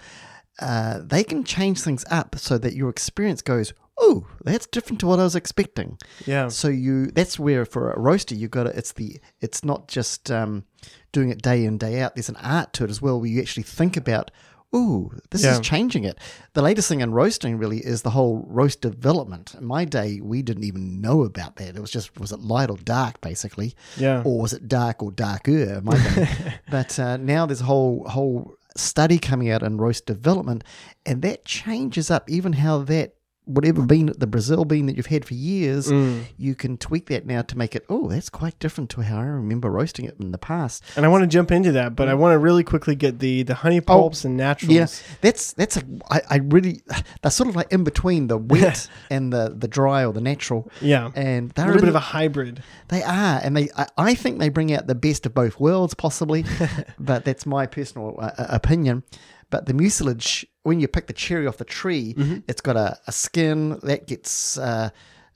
[0.60, 5.06] Uh, they can change things up so that your experience goes, oh, that's different to
[5.06, 5.98] what I was expecting.
[6.26, 6.48] Yeah.
[6.48, 10.30] So you that's where for a roaster you've got to it's the it's not just
[10.30, 10.64] um,
[11.12, 12.14] doing it day in day out.
[12.14, 14.30] There's an art to it as well where you actually think about.
[14.74, 15.52] Ooh, this Yeah.
[15.52, 16.16] is changing it.
[16.54, 19.54] The latest thing in roasting really is the whole roast development.
[19.58, 21.76] In my day, we didn't even know about that.
[21.76, 24.22] It was just was it light or dark, basically, Yeah.
[24.24, 25.78] or was it dark or darker?
[25.84, 30.64] My day, but uh, now there's a whole whole study coming out in roast development,
[31.06, 35.24] and that changes up even how that whatever bean the Brazil bean that you've had
[35.24, 36.24] for years Mm.
[36.38, 39.24] you can tweak that now to make it oh that's quite different to how i
[39.24, 42.14] remember roasting it in the past And I want to jump into that, but I
[42.14, 44.74] want to really quickly get the the honey pulps and naturals.
[44.74, 44.86] yeah
[45.22, 46.82] that's that's a i, I really
[47.20, 50.70] they're sort of like in between the wet and the the dry or the natural
[50.80, 51.10] Yeah.
[51.16, 52.62] and they're little bit of a hybrid.
[52.88, 55.94] they are and they I, I think they bring out the best of both worlds
[55.94, 56.44] possibly
[56.98, 59.02] but that's my personal uh, uh, opinion
[59.50, 62.38] but the mucilage when you pick the cherry off the tree Mm-hmm.
[62.48, 64.90] it's got a, a skin that gets uh,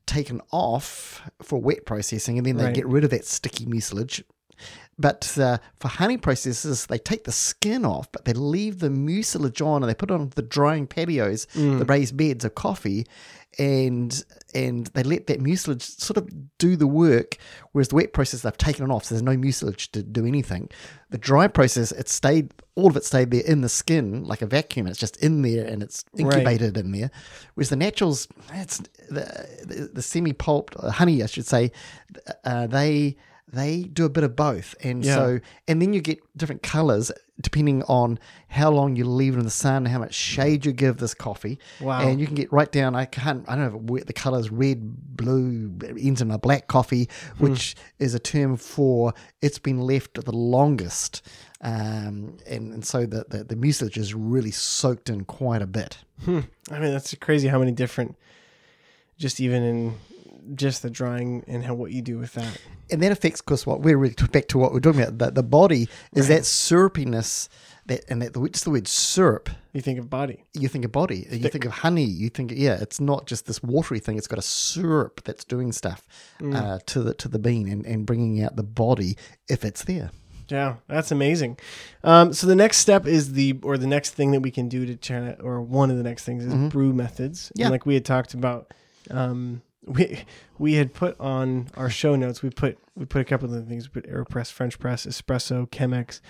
[0.06, 2.74] taken off for wet processing and then they Right.
[2.74, 4.22] get rid of that sticky mucilage
[4.98, 9.60] but uh, for honey processes, they take the skin off, but they leave the mucilage
[9.60, 13.04] on, and they put it on the drying patios, the raised beds of coffee,
[13.58, 17.36] and and they let that mucilage sort of do the work.
[17.72, 20.70] Whereas the wet process, they've taken it off, so there's no mucilage to do anything.
[21.10, 24.46] The dry process, it stayed, all of it stayed there in the skin like a
[24.46, 24.86] vacuum.
[24.86, 26.22] It's just in there and it's Right.
[26.38, 27.10] incubated in there.
[27.54, 28.78] Whereas the naturals, it's
[29.10, 31.70] the the, the semi pulped honey, I should say,
[32.44, 33.16] uh, they
[33.52, 35.14] they do a bit of both and Yeah.
[35.14, 38.18] so and then you get different colors depending on
[38.48, 41.58] how long you leave it in the sun how much shade you give this coffee
[41.80, 42.00] Wow.
[42.00, 45.16] and you can get right down i can't i don't know if the colors red
[45.16, 50.32] blue ends in a black coffee which is a term for it's been left the
[50.32, 51.20] longest
[51.62, 55.98] um, and, and so the, the, the mucilage is really soaked in quite a bit
[56.24, 56.40] Hmm.
[56.70, 58.16] I mean, that's crazy how many different,
[59.18, 59.94] just even in
[60.54, 62.60] just the drying and how what you do with that.
[62.90, 65.42] and that affects because what we're really back to what we're talking about the, the
[65.42, 66.36] body is Right.
[66.36, 67.48] that syrupiness
[67.86, 70.44] that and that the, just the word syrup You think of body.
[70.54, 73.62] you think of body you think of honey you think yeah it's not just this
[73.62, 76.06] watery thing it's got a syrup that's doing stuff
[76.52, 79.16] uh, to the to the bean and, and bringing out the body
[79.48, 80.10] if it's there
[80.48, 81.58] Yeah, that's amazing.
[82.04, 84.86] Um, so the next step is the, or the next thing that we can do
[84.86, 87.50] to try to, or one of the next things is brew methods.
[87.56, 87.66] Yeah.
[87.66, 88.72] And like we had talked about,
[89.10, 90.24] um, we
[90.58, 92.42] we had put on our show notes.
[92.42, 93.88] We put we put a couple of the things.
[93.92, 96.20] We put Aeropress, French press, espresso, Chemex.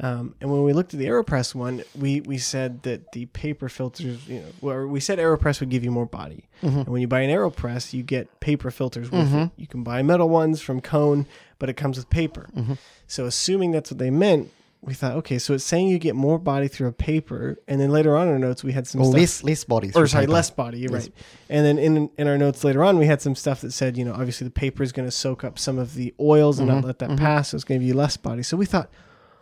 [0.00, 3.68] Um, and when we looked at the Aeropress one, we, we said that the paper
[3.68, 6.48] filters, you know, well, we said Aeropress would give you more body.
[6.62, 6.78] Mm-hmm.
[6.78, 9.38] And when you buy an Aeropress, you get paper filters with mm-hmm.
[9.38, 9.50] it.
[9.56, 11.26] You can buy metal ones from Kone,
[11.58, 12.48] but it comes with paper.
[12.56, 12.74] Mm-hmm.
[13.06, 14.50] So assuming that's what they meant,
[14.84, 17.90] we thought, okay, so it's saying you get more body through a paper, and then
[17.90, 19.92] later on in our notes we had some stuff, less less body.
[19.94, 20.32] or sorry, paper.
[20.32, 20.78] less body.
[20.80, 21.02] You're Yes.
[21.04, 21.12] right.
[21.48, 24.04] And then in in our notes later on, we had some stuff that said, you
[24.04, 26.78] know, obviously the paper is going to soak up some of the oils and Mm-hmm.
[26.80, 27.50] not let that pass.
[27.50, 28.42] So it's going to give you less body.
[28.42, 28.90] So we thought.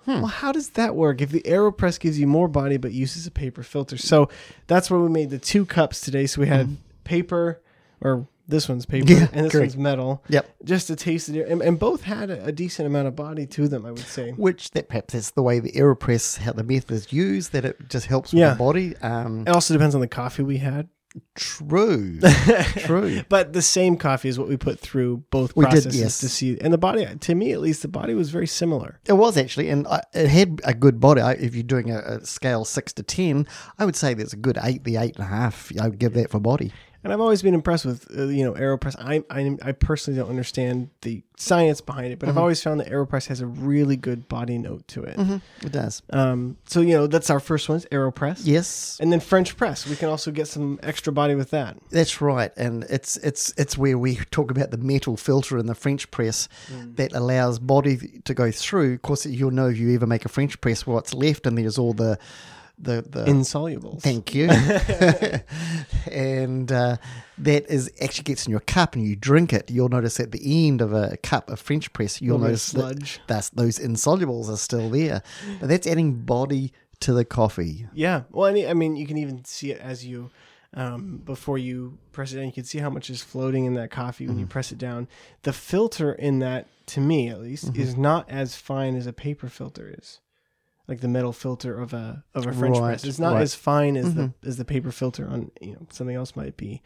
[0.07, 0.21] Hmm.
[0.23, 1.21] Well, how does that work?
[1.21, 4.31] If the AeroPress gives you more body but uses a paper filter, so
[4.67, 6.25] that's where we made the two cups today.
[6.27, 7.61] So we had paper,
[8.01, 9.11] or this one's paper.
[9.13, 9.73] Yeah, and this correct.
[9.73, 10.23] one's metal.
[10.29, 10.51] Yep.
[10.65, 13.69] Just to taste it, and, and both had a, a decent amount of body to
[13.69, 13.87] them.
[13.87, 14.33] I would say.
[14.33, 17.89] Which that perhaps that's the way the Aeropress, how the method is used, that it
[17.89, 18.97] just helps with the body.
[18.99, 20.89] Um, It also depends on the coffee we had.
[21.35, 22.21] true,
[22.77, 23.23] true.
[23.29, 26.19] But the same coffee is what we put through both We did, processes yes.
[26.21, 26.59] to see.
[26.61, 29.01] And the body, to me at least, the body was very similar.
[29.07, 31.21] It was actually, and I, it had a good body.
[31.21, 33.47] I, if you're doing a, a scale six to ten,
[33.79, 35.73] I would say there's a good eight, the eight and a half.
[35.81, 36.73] I would give that for body.
[37.03, 38.95] And I've always been impressed with, uh, you know, AeroPress.
[38.99, 42.41] I, I, I personally don't understand the science behind it, but I've Mm-hmm.
[42.41, 45.19] always found that AeroPress has a really good body note to it.
[45.65, 46.03] It does.
[46.11, 48.43] Um, so, you know, that's our first one, AeroPress.
[48.45, 49.87] Yes, And then French press.
[49.87, 51.79] We can also get some extra body with that.
[51.91, 55.75] That's right, and it's it's it's where we talk about the metal filter in the
[55.75, 56.97] French press Mm.
[56.97, 58.95] that allows body to go through.
[58.95, 61.79] Of course, you'll know if you ever make a French press what's left, and there's
[61.79, 62.19] all the
[62.81, 63.25] the the.
[63.27, 64.01] Insolubles.
[64.03, 64.49] Thank you.
[66.11, 66.97] and uh,
[67.39, 69.71] that is actually gets in your cup, and you drink it.
[69.71, 73.21] You'll notice at the end of a cup of French press, you'll notice that sludge.
[73.27, 75.23] that's, those insolubles are still there.
[75.61, 77.87] But that's adding body to the coffee.
[77.95, 78.23] Yeah.
[78.31, 80.31] Well, I mean, I mean, you can even see it as you,
[80.75, 83.91] um, before you press it down, you can see how much is floating in that
[83.91, 84.51] coffee when you Mm-hmm.
[84.51, 85.09] press it down.
[85.43, 87.81] The filter in that, to me at least, Mm-hmm.
[87.81, 90.21] is not as fine as a paper filter is.
[90.91, 93.43] Like the metal filter of a of a French Right, press, it's not right.
[93.43, 94.49] as fine as the Mm-hmm.
[94.49, 96.83] as the paper filter on you know something else might be.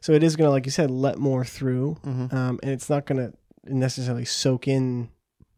[0.00, 2.34] So it is gonna, like you said, let more through, Mm-hmm.
[2.34, 3.32] um, and it's not gonna
[3.64, 5.10] necessarily soak in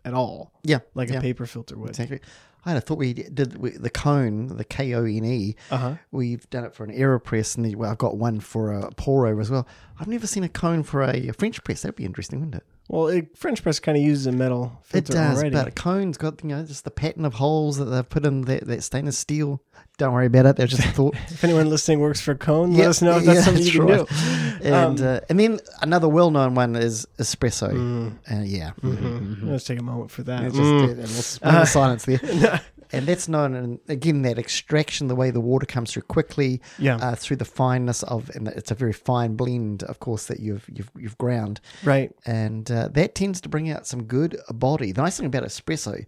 [0.05, 1.19] at all Yeah, like yeah.
[1.19, 1.91] a paper filter would.
[1.91, 2.21] Exactly.
[2.65, 5.57] I had thought we did we, the Kone, the K O N E.
[5.71, 5.95] Uh huh.
[6.11, 9.27] We've done it for an Aeropress, and the, well, I've got one for a pour
[9.27, 9.67] over as well.
[9.99, 11.83] I've never seen a cone for a, a French press.
[11.83, 12.65] That'd be interesting, wouldn't it?
[12.93, 15.51] Well, it, French press kind of uses a metal It filter does, already.
[15.55, 18.41] but a cone's got you know just the pattern of holes that they've put in
[18.43, 19.63] that, that stainless steel.
[19.97, 20.57] Don't worry about it.
[20.57, 21.15] They're just a thought.
[21.29, 24.11] If anyone listening works for Kone, let us know if that's yeah, something you that's
[24.11, 24.61] can right.
[24.63, 24.67] do.
[24.69, 27.71] And Um, uh, and then another well-known one is espresso.
[27.73, 28.13] Mm.
[28.29, 29.49] Uh, yeah, Mhm.
[29.51, 30.43] Let's take a moment for that.
[30.45, 30.89] Just Mm.
[30.89, 32.61] and we'll spin the silence there.
[32.93, 36.97] And that's known, and again, that extraction, the way the water comes through quickly, Yeah.
[36.97, 40.65] uh, through the fineness of, and it's a very fine blend, of course, that you've
[40.73, 42.11] you've you've ground, right.
[42.27, 44.93] and uh, that tends to bring out some good body.
[44.93, 46.05] The nice thing about espresso,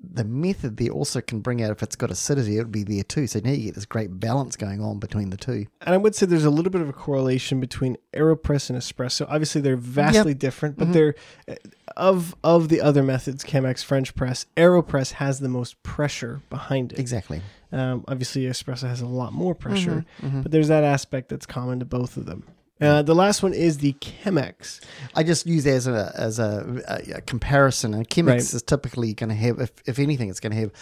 [0.00, 3.02] the method there also can bring out if it's got acidity, it would be there
[3.02, 3.26] too.
[3.26, 5.66] So now you get this great balance going on between the two.
[5.80, 9.26] And I would say there's a little bit of a correlation between AeroPress and espresso.
[9.28, 10.84] Obviously, they're vastly different, Mm-hmm.
[10.84, 11.14] but they're
[11.48, 11.54] uh,
[11.96, 16.98] of of the other methods, Chemex, French press, AeroPress has the most pressure behind it.
[17.00, 17.42] Exactly.
[17.72, 21.80] Um, obviously, espresso has a lot more pressure, Mm-hmm, but there's that aspect that's common
[21.80, 22.44] to both of them.
[22.80, 24.80] Uh, the last one is the Chemex.
[25.14, 28.40] I just use that as a as a, a, a comparison, and Chemex Right.
[28.40, 30.72] is typically going to have, if, if anything, it's going to have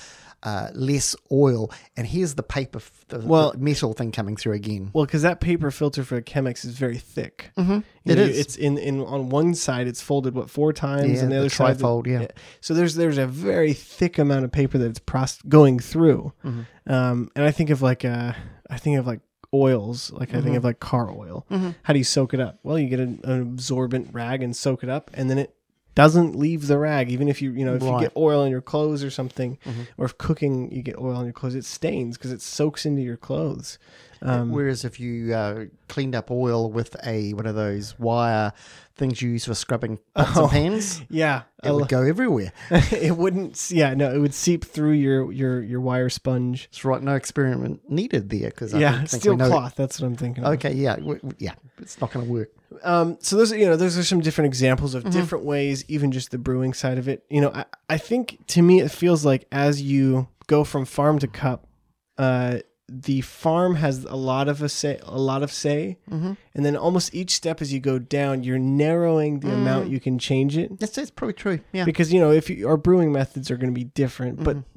[0.42, 1.70] uh, less oil.
[1.96, 4.90] And here's the paper, the, Well- the metal thing coming through again.
[4.92, 7.50] Well, because that paper filter for Chemex is very thick.
[7.56, 7.78] Mm-hmm.
[8.04, 8.38] It know, is.
[8.38, 11.40] It's in, in on one side it's folded what four times, Yeah, and the the
[11.40, 12.26] other side trifold, yeah.
[12.61, 16.92] So there's there's a very thick amount of paper that's pros- going through, Mm-hmm.
[16.92, 18.32] um, and I think of like uh,
[18.70, 19.20] I think of like
[19.54, 20.44] oils, like I Mm-hmm.
[20.44, 21.46] think of like car oil.
[21.85, 22.59] How do you soak it up?
[22.62, 25.54] Well, you get an, an absorbent rag and soak it up, and then it
[25.96, 27.11] doesn't leave the rag.
[27.11, 29.82] Even if you you know if you get oil in your clothes or something, Mm-hmm.
[29.98, 33.02] or if cooking you get oil in your clothes, it stains because it soaks into
[33.02, 33.78] your clothes.
[34.22, 38.52] Um, Whereas if you uh, cleaned up oil with a one of those wire
[38.96, 40.42] things you use for scrubbing pots Oh.
[40.44, 42.50] and pans, yeah, it would go everywhere.
[42.70, 43.70] it wouldn't.
[43.70, 46.64] Yeah, no, it would seep through your your your wire sponge.
[46.70, 49.74] It's right, no experiment needed there because yeah, I think steel cloth.
[49.76, 50.44] That's what I'm thinking.
[50.44, 50.54] Of.
[50.54, 52.50] Okay, yeah, w- w- yeah, it's not going to work.
[52.83, 55.07] Um, so those, are- you know, those are some different examples Mm-hmm.
[55.09, 57.24] of different ways, even just the brewing side of it.
[57.31, 61.18] You know, I, I think to me it feels like as you go from farm
[61.20, 61.66] to cup,
[62.18, 66.33] uh, the farm has a lot of a say, a lot of say, Mm-hmm.
[66.55, 69.55] and then almost each step as you go down, you're narrowing the Mm.
[69.55, 70.79] amount you can change it.
[70.79, 71.61] That's, that's probably true.
[71.72, 74.57] Yeah, Because you know, if you, our brewing methods are going to be different, but
[74.59, 74.70] Mm-hmm.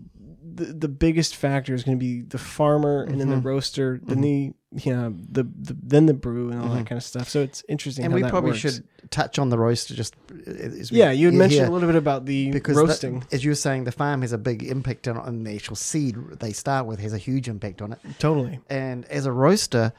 [0.60, 3.48] The the biggest factor is going to be the farmer, and then the Mm-hmm.
[3.48, 7.04] roaster, then the you know the, the then the brew and all that kind of
[7.04, 7.28] stuff.
[7.30, 8.04] So it's interesting.
[8.04, 8.13] Mm-hmm.
[8.13, 8.60] and we that probably works.
[8.62, 10.15] should touch on the roaster just.
[10.32, 13.24] uh, as we- Yeah, you had mentioned a little bit about the because roasting.
[13.32, 16.15] as you were saying, the farm has a big impact on, on the actual seed
[16.39, 18.00] they start with has a huge impact on it.
[18.19, 18.60] totally.
[18.69, 19.93] And as a roaster,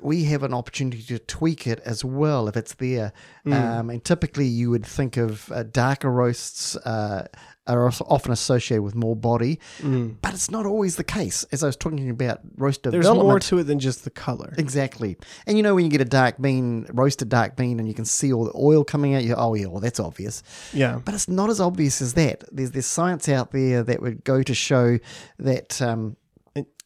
[0.00, 3.12] we have an opportunity to tweak it as well if it's there.
[3.46, 7.26] Um, and typically, you would think of uh, darker roasts uh,
[7.66, 11.44] are often associated with more body, but it's not always the case.
[11.52, 14.52] As I was talking about roast There's more to it than just the color.
[14.58, 15.16] Exactly.
[15.46, 18.04] And you know when you get a dark bean, roasted dark bean, and you can
[18.04, 20.42] see all the oil coming out, you oh yeah, well that's obvious.
[20.72, 21.00] Yeah.
[21.04, 22.44] But it's not as obvious as that.
[22.52, 24.98] There's there's science out there that would go to show
[25.38, 26.16] that um,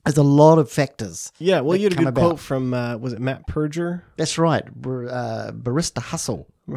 [0.09, 1.33] there's a lot of factors.
[1.39, 2.21] Yeah, well, you had a good about.
[2.21, 4.03] quote from uh, was it Matt Perger?
[4.17, 4.65] That's right.
[4.81, 6.47] Bar- uh, barista hustle.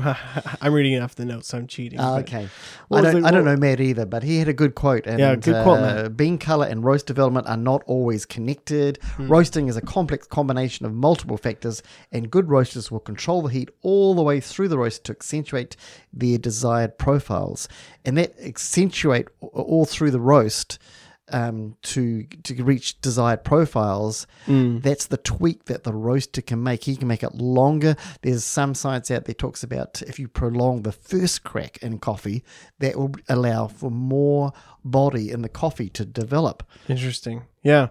[0.61, 1.97] I'm reading it off the notes, so I'm cheating.
[1.97, 2.47] But- okay.
[2.91, 5.05] I don't, the- I don't know Matt either, but he had a good quote.
[5.05, 6.17] And, Yeah, good quote, uh, Matt.
[6.17, 8.99] Bean color and roast development are not always connected.
[9.15, 9.27] Hmm.
[9.27, 13.69] Roasting is a complex combination of multiple factors, and good roasters will control the heat
[13.81, 15.75] all the way through the roast to accentuate
[16.13, 17.67] their desired profiles.
[18.05, 20.79] And that accentuate all through the roast.
[21.33, 26.83] Um, to to reach desired profiles, that's the tweak that the roaster can make.
[26.83, 27.95] He can make it longer.
[28.21, 32.43] There's some science out there talks about if you prolong the first crack in coffee,
[32.79, 34.51] that will allow for more
[34.83, 36.63] body in the coffee to develop.
[36.87, 37.43] Interesting.
[37.63, 37.89] Yeah.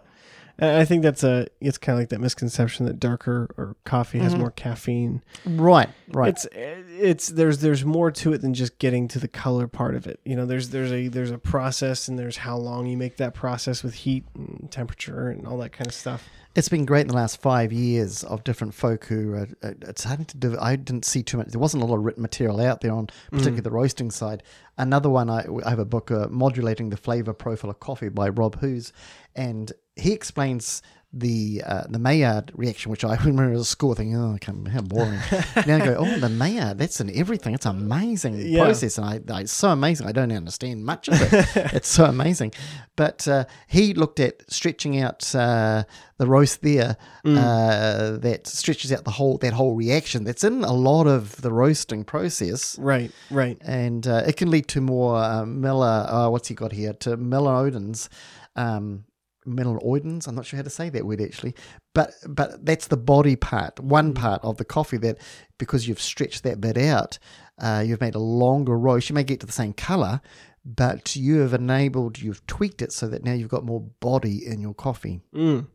[0.61, 4.19] And I think that's a it's kind of like that misconception that darker or coffee
[4.19, 5.23] has more caffeine.
[5.47, 6.29] Right, right.
[6.29, 10.07] It's it's there's there's more to it than just getting to the color part of
[10.07, 10.21] it.
[10.25, 13.33] You know, there's there's a there's a process and there's how long you make that
[13.33, 16.29] process with heat and temperature and all that kind of stuff.
[16.57, 20.03] It's been great in the last five years of different folk who are, are it's
[20.03, 20.37] starting to.
[20.37, 20.59] do.
[20.61, 21.47] I didn't see too much.
[21.47, 24.43] There wasn't a lot of written material out there on particularly the roasting side.
[24.77, 28.31] Another one, I, I have a book, uh, modulating the flavor profile of coffee by
[28.31, 28.93] Rob Hoos,
[29.37, 30.83] and he explains
[31.13, 34.81] the uh, the Maillard reaction, which I remember as a school thinking, oh, come, how
[34.81, 35.19] boring.
[35.67, 37.53] now I go, oh, the Maillard, that's an everything.
[37.53, 38.63] It's an amazing Yeah.
[38.63, 40.07] process, and I, I, it's so amazing.
[40.07, 41.33] I don't understand much of it.
[41.75, 42.53] it's so amazing.
[42.95, 45.83] But uh, he looked at stretching out uh,
[46.19, 50.73] the roast there uh, that stretches out the whole that whole reaction that's in a
[50.73, 52.79] lot of the roasting process.
[52.79, 53.59] Right, right.
[53.63, 56.07] And uh, it can lead to more uh, mela.
[56.09, 56.93] Uh, what's he got here?
[56.93, 58.09] To melanoidins,
[58.55, 59.05] um,
[59.51, 60.27] melanoidins.
[60.27, 61.55] I'm not sure how to say that word actually,
[61.95, 65.19] but but that's the body part, one part of the coffee that
[65.59, 67.19] because you've stretched that bit out,
[67.59, 69.09] uh, you've made a longer roast.
[69.09, 70.21] You may get to the same color,
[70.65, 74.61] but you have enabled, you've tweaked it so that now you've got more body in
[74.61, 75.21] your coffee.
[75.35, 75.67] Mm.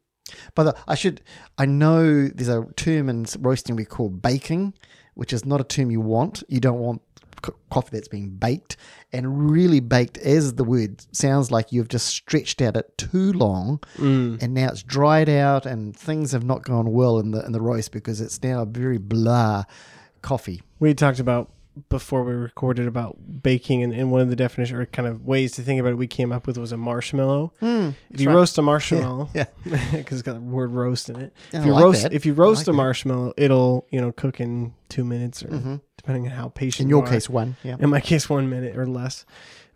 [0.55, 1.21] By the I should
[1.57, 4.73] I know there's a term in roasting we call baking,
[5.13, 6.43] which is not a term you want.
[6.47, 7.01] You don't want
[7.69, 8.77] coffee that's being baked,
[9.11, 13.79] and really baked, as the word sounds like, you've just stretched out it too long,
[13.97, 14.41] mm.
[14.41, 17.61] and now it's dried out, and things have not gone well in the in the
[17.61, 19.63] roast because it's now a very blah
[20.21, 20.61] coffee.
[20.79, 21.51] We talked about
[21.89, 25.53] before we recorded about baking, and, and one of the definition or kind of ways
[25.53, 27.53] to think about it we came up with was a marshmallow.
[27.61, 28.35] if you right.
[28.35, 29.45] roast a marshmallow, Yeah.
[29.63, 31.33] because it's got the word roast in it.
[31.51, 34.73] Yeah, if you like roast, if you roast a marshmallow, it'll you know cook in
[34.89, 36.85] two minutes or depending on how patient.
[36.85, 37.57] In your you case, one.
[37.63, 37.77] Yeah.
[37.79, 39.25] in my case, one minute or less.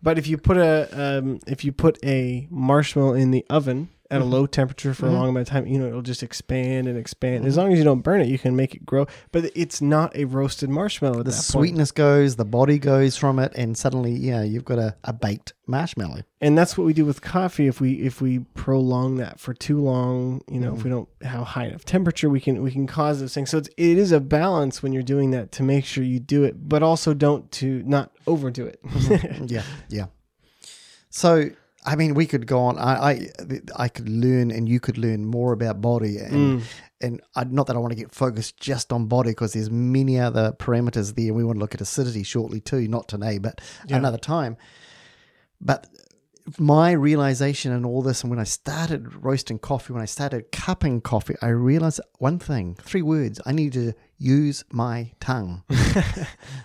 [0.02, 4.20] But if you put a um, if you put a marshmallow in the oven at
[4.20, 4.32] a mm-hmm.
[4.32, 5.18] low temperature for a mm-hmm.
[5.18, 7.44] long amount of time, you know it'll just expand and expand.
[7.44, 7.60] As mm-hmm.
[7.60, 9.06] long as you don't burn it, you can make it grow.
[9.32, 11.18] But it's not a roasted marshmallow.
[11.18, 11.44] The that point.
[11.44, 15.52] sweetness goes, the body goes from it, and suddenly, yeah, you've got a, a baked
[15.66, 16.22] marshmallow.
[16.40, 17.68] and that's what we do with coffee.
[17.68, 21.44] If we if we prolong that for too long, you know, if we don't have
[21.44, 23.50] high enough temperature, we can we can cause those things.
[23.50, 26.44] So it's, it is a balance when you're doing that to make sure you do
[26.44, 28.80] it, but also don't to not overdo it.
[29.50, 30.06] yeah, yeah.
[31.10, 31.50] So,
[31.84, 32.78] I mean, we could go on.
[32.78, 33.28] I, I,
[33.76, 36.62] I could learn, and you could learn more about body, and
[37.00, 40.18] and I, not that I want to get focused just on body because there's many
[40.18, 41.32] other parameters there.
[41.32, 43.60] We want to look at acidity shortly too, not today, but
[43.96, 44.58] another time.
[45.60, 45.86] But
[46.58, 51.00] my realization in all this, and when I started roasting coffee, when I started cupping
[51.00, 53.40] coffee, I realized one thing: three words.
[53.46, 55.62] I need to use my tongue.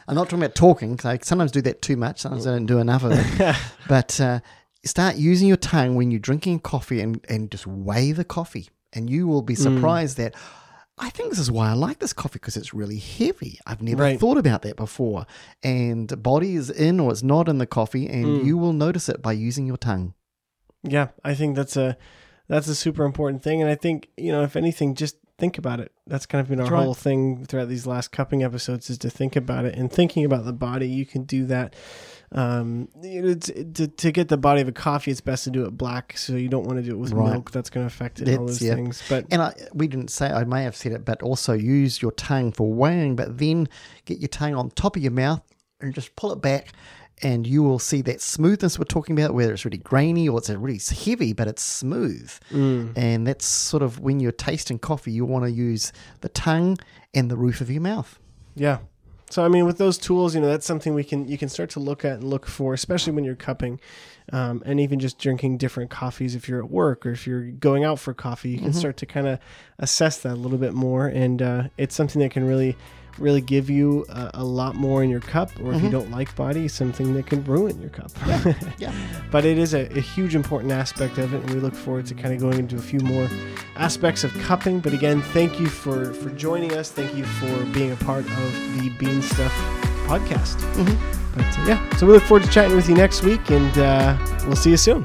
[0.08, 0.98] I'm not talking about talking.
[0.98, 2.22] 'cause I sometimes do that too much.
[2.22, 3.56] Sometimes I don't do enough of it.
[3.88, 4.40] but uh,
[4.86, 9.10] start using your tongue when you're drinking coffee, and and just weigh the coffee, and
[9.10, 9.62] you will be mm.
[9.64, 10.36] surprised that.
[10.98, 13.60] I think this is why I like this coffee because it's really heavy.
[13.68, 14.18] I've never Right.
[14.18, 15.26] thought about that before.
[15.62, 18.46] And body is in or it's not in the coffee, and mm.
[18.46, 20.14] you will notice it by using your tongue.
[20.84, 21.98] Yeah, I think that's a
[22.48, 25.80] that's a super important thing, and I think you know if anything, just think about
[25.80, 25.92] it.
[26.08, 29.36] That's kind of been our whole thing throughout these last cupping episodes is to think
[29.36, 30.88] about it and thinking about the body.
[30.88, 31.76] You can do that.
[32.32, 35.52] Um, you know, it's, to to get the body of a coffee, it's best to
[35.52, 37.32] do it black, so you don't want to do it with Right.
[37.34, 37.52] milk.
[37.52, 38.28] That's going to affect it.
[38.28, 38.76] and all those yeah.
[38.76, 42.02] things, but And I, we didn't say, I may have said it, but also use
[42.02, 43.70] your tongue for weighing, but then
[44.06, 45.42] get your tongue on top of your mouth
[45.80, 46.74] and just pull it back
[47.22, 50.50] and you will see that smoothness we're talking about, whether it's really grainy or it's
[50.50, 52.30] really heavy, but it's smooth.
[52.52, 56.78] And that's sort of when you're tasting coffee, you want to use the tongue
[57.14, 58.20] and the roof of your mouth.
[58.56, 58.80] Yeah.
[59.36, 61.70] So I mean, with those tools, you know, that's something we can you can start
[61.72, 63.82] to look at and look for, especially when you're cupping,
[64.32, 66.36] um, and even just drinking different coffees.
[66.36, 69.06] If you're at work or if you're going out for coffee, you can start to
[69.06, 69.40] kind of
[69.78, 72.78] assess that a little bit more, and uh, it's something that can really,
[73.20, 75.52] really give you a, a lot more in your cup.
[75.62, 78.12] Or if you don't like body, something that can ruin your cup.
[78.26, 78.54] Yeah.
[78.78, 78.94] yeah.
[79.32, 82.14] but it is a, a huge important aspect of it and we look forward to
[82.14, 83.28] kind of going into a few more
[83.76, 87.92] aspects of cupping but again thank you for for joining us thank you for being
[87.92, 89.52] a part of the bean stuff
[90.08, 90.58] podcast
[91.36, 94.18] but uh, yeah so we look forward to chatting with you next week and uh,
[94.46, 95.04] we'll see you soon